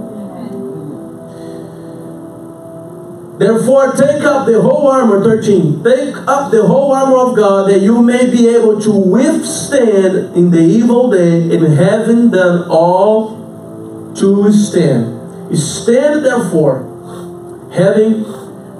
Therefore, 3.39 3.93
take 3.93 4.21
up 4.23 4.47
the 4.47 4.61
whole 4.61 4.89
armor, 4.89 5.23
13. 5.23 5.81
Take 5.81 6.13
up 6.27 6.51
the 6.51 6.67
whole 6.67 6.91
armor 6.91 7.17
of 7.17 7.37
God 7.37 7.69
that 7.69 7.79
you 7.79 8.01
may 8.01 8.29
be 8.29 8.49
able 8.49 8.81
to 8.81 8.91
withstand 8.91 10.35
in 10.35 10.51
the 10.51 10.59
evil 10.59 11.09
day, 11.09 11.55
and 11.55 11.73
having 11.73 12.31
done 12.31 12.67
all 12.69 14.13
to 14.15 14.51
stand. 14.51 15.57
Stand 15.57 16.25
therefore, 16.25 16.83
having 17.73 18.23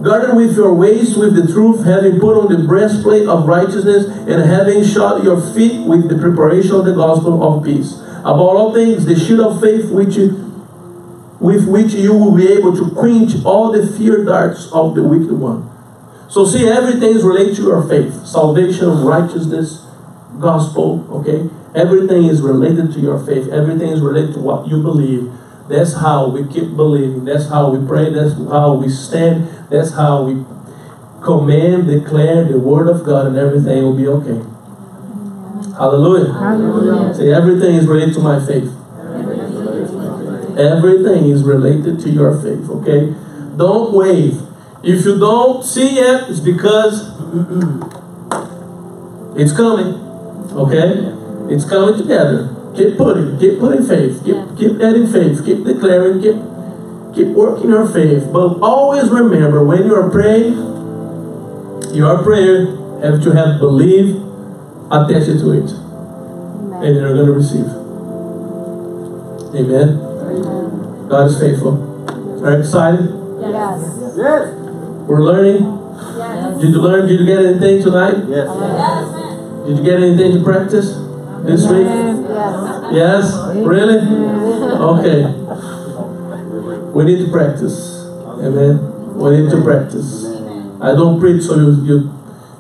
guarded 0.03 0.36
with 0.36 0.57
your 0.57 0.74
waist 0.74 1.18
with 1.18 1.36
the 1.36 1.51
truth, 1.53 1.86
having 1.86 2.20
put 2.20 2.38
on 2.38 2.51
the 2.51 2.68
breastplate 2.68 3.30
of 3.30 3.47
righteousness, 3.47 4.07
and 4.07 4.43
having 4.43 4.84
shod 4.84 5.24
your 5.24 5.39
feet 5.53 5.88
with 5.88 6.10
the 6.10 6.18
preparation 6.18 6.76
of 6.76 6.84
the 6.84 6.93
gospel 6.93 7.41
of 7.41 7.64
peace. 7.64 7.93
Above 8.20 8.39
all 8.39 8.74
things, 8.74 9.05
the 9.05 9.18
shield 9.18 9.39
of 9.39 9.62
faith 9.62 9.89
which 9.89 10.18
you 10.18 10.49
with 11.40 11.68
which 11.68 11.94
you 11.94 12.14
will 12.14 12.36
be 12.36 12.52
able 12.52 12.76
to 12.76 12.90
quench 12.92 13.44
all 13.46 13.72
the 13.72 13.86
fear 13.98 14.24
darts 14.24 14.72
of 14.72 14.96
the 14.96 15.04
wicked 15.04 15.32
one. 15.32 15.70
So 16.30 16.46
see, 16.46 16.68
everything 16.68 17.16
is 17.16 17.24
related 17.24 17.56
to 17.58 17.64
your 17.64 17.88
faith. 17.88 18.26
Salvation, 18.26 19.04
righteousness, 19.04 19.86
gospel, 20.40 21.08
okay? 21.12 21.50
Everything 21.74 22.26
is 22.26 22.42
related 22.42 22.92
to 22.94 23.00
your 23.00 23.24
faith. 23.26 23.50
Everything 23.50 23.90
is 23.90 24.02
related 24.02 24.34
to 24.34 24.40
what 24.40 24.68
you 24.68 24.82
believe. 24.82 25.32
That's 25.68 25.94
how 25.94 26.30
we 26.30 26.46
keep 26.52 26.76
believing. 26.76 27.26
That's 27.26 27.48
how 27.48 27.70
we 27.70 27.86
pray. 27.88 28.12
That's 28.12 28.34
how 28.34 28.74
we 28.74 28.90
stand. 28.90 29.48
That's 29.70 29.92
how 29.92 30.24
we 30.24 30.44
command, 31.22 31.88
declare 31.88 32.46
the 32.46 32.60
word 32.60 32.88
of 32.88 33.06
God, 33.06 33.28
and 33.28 33.38
everything 33.38 33.84
will 33.84 33.96
be 33.96 34.08
okay. 34.08 34.42
Hallelujah. 35.78 36.34
Hallelujah. 36.34 37.14
Say, 37.14 37.32
everything 37.32 37.76
is 37.76 37.88
related 37.88 38.14
to 38.16 38.22
my 38.22 38.44
faith. 38.44 38.72
Everything 40.60 41.30
is 41.30 41.43
related 41.43 42.01
to 42.01 42.10
your 42.10 42.36
faith, 42.41 42.70
okay? 42.70 43.16
Don't 43.55 43.93
wave. 43.93 44.41
If 44.84 45.05
you 45.05 45.18
don't 45.18 45.64
see 45.64 45.99
it, 45.99 46.30
it's 46.30 46.41
because 46.41 46.99
it's 49.39 49.55
coming, 49.55 49.95
okay? 50.51 51.16
It's 51.53 51.64
coming 51.64 51.97
together. 51.97 52.53
Keep 52.76 52.97
putting, 52.97 53.39
keep 53.39 53.60
putting 53.60 53.88
faith, 53.88 54.22
keep 54.26 54.36
keep 54.57 54.82
adding 54.82 55.07
faith, 55.07 55.45
keep 55.45 55.64
declaring, 55.64 56.22
keep 56.22 56.36
keep 57.16 57.28
working 57.36 57.70
your 57.70 57.88
faith. 57.88 58.28
But 58.32 58.60
always 58.60 59.10
remember 59.10 59.64
when 59.64 59.86
you 59.86 59.95
are 59.95 60.10
praying, 60.10 60.55
your 61.95 62.22
prayer 62.22 62.76
have 63.01 63.24
to 63.24 63.32
have 63.32 63.60
belief 63.60 64.14
attached 64.91 65.39
to 65.39 65.53
it, 65.55 65.72
and 66.84 66.95
you're 66.95 67.16
gonna 67.16 67.32
receive. 67.32 67.66
Amen. 69.55 70.09
God 71.10 71.26
is 71.26 71.39
faithful. 71.39 71.74
Are 72.45 72.51
you 72.53 72.60
excited? 72.60 73.10
Yes. 73.41 73.82
Yes. 74.16 74.53
We're 75.10 75.24
learning. 75.24 75.66
Yes. 75.66 76.62
Did 76.62 76.70
you 76.70 76.82
learn? 76.82 77.07
Did 77.07 77.20
you 77.20 77.26
get 77.26 77.39
anything 77.45 77.82
tonight? 77.82 78.18
Yes. 78.30 78.45
Yes. 78.45 79.66
Did 79.66 79.78
you 79.78 79.84
get 79.84 79.97
anything 79.97 80.38
to 80.38 80.43
practice 80.43 80.93
this 81.49 81.66
week? 81.66 81.89
Yes. 81.89 82.93
Yes? 82.93 83.34
Really? 83.66 83.97
Okay. 84.78 85.26
We 86.93 87.05
need 87.05 87.26
to 87.26 87.32
practice. 87.32 88.05
Amen. 88.45 89.18
We 89.18 89.41
need 89.41 89.49
to 89.49 89.62
practice. 89.64 90.26
I 90.80 90.93
don't 90.93 91.20
preach 91.20 91.41
so 91.43 91.55
you 91.55 91.72
you 91.84 91.97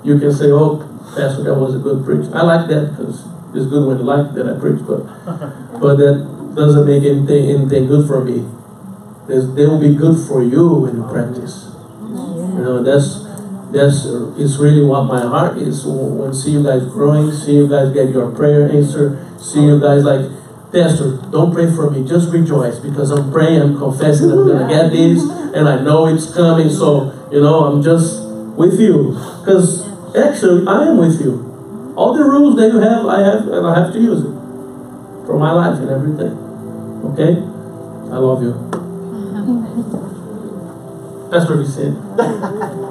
you 0.03 0.19
can 0.19 0.33
say, 0.33 0.51
oh, 0.51 0.81
Pastor, 1.15 1.43
that 1.43 1.53
was 1.55 1.75
a 1.75 1.79
good 1.79 2.03
preach. 2.03 2.25
I 2.33 2.41
like 2.41 2.67
that 2.69 2.97
because 2.97 3.25
it's 3.53 3.67
good 3.69 3.85
when 3.87 3.97
you 3.99 4.03
like 4.03 4.33
that 4.33 4.49
I 4.49 4.59
preach, 4.59 4.81
but 4.85 5.05
but 5.79 5.95
that 5.97 6.38
doesn't 6.59 6.85
make 6.85 7.03
anything 7.03 7.49
anything 7.55 7.87
good 7.87 8.05
for 8.05 8.23
me. 8.23 8.43
There's, 9.27 9.47
they 9.55 9.65
will 9.65 9.79
be 9.79 9.95
good 9.95 10.19
for 10.27 10.43
you 10.43 10.67
when 10.83 10.97
you 10.97 11.03
practice. 11.07 11.71
You 12.03 12.65
know, 12.65 12.83
that's 12.83 13.23
that's 13.71 14.05
uh, 14.05 14.35
it's 14.37 14.57
really 14.57 14.83
what 14.83 15.03
my 15.03 15.21
heart 15.21 15.57
is 15.57 15.85
when 15.85 16.33
see 16.33 16.51
you 16.51 16.63
guys 16.63 16.83
growing, 16.85 17.31
see 17.31 17.55
you 17.55 17.67
guys 17.69 17.93
get 17.93 18.09
your 18.09 18.31
prayer 18.35 18.69
answered, 18.69 19.15
see 19.39 19.61
you 19.61 19.79
guys 19.79 20.03
like, 20.03 20.27
Pastor, 20.73 21.17
don't 21.31 21.53
pray 21.53 21.71
for 21.71 21.89
me, 21.89 22.03
just 22.03 22.33
rejoice 22.33 22.79
because 22.79 23.11
I'm 23.11 23.31
praying, 23.31 23.61
I'm 23.61 23.77
confessing 23.77 24.31
I'm 24.31 24.47
gonna 24.47 24.67
get 24.67 24.91
this, 24.91 25.23
and 25.55 25.69
I 25.69 25.79
know 25.81 26.07
it's 26.07 26.33
coming. 26.33 26.69
So 26.69 27.13
you 27.31 27.39
know, 27.39 27.65
I'm 27.65 27.81
just 27.81 28.25
with 28.57 28.79
you 28.79 29.15
because 29.39 29.87
actually 30.17 30.67
I 30.67 30.89
am 30.89 30.97
with 30.97 31.21
you. 31.21 31.45
All 31.95 32.13
the 32.13 32.23
rules 32.23 32.55
that 32.57 32.73
you 32.73 32.79
have, 32.79 33.05
I 33.05 33.19
have, 33.21 33.47
and 33.47 33.67
I 33.67 33.79
have 33.79 33.93
to 33.93 33.99
use 33.99 34.25
it 34.25 34.33
for 35.25 35.37
my 35.37 35.51
life 35.51 35.79
and 35.79 35.89
everything. 35.89 36.48
Okay, 37.01 37.31
I 38.11 38.17
love 38.17 38.43
you. 38.43 38.51
Uh-huh. 38.51 39.55
That's 41.31 41.49
what 41.49 41.59
we 41.59 41.65
said. 41.65 41.95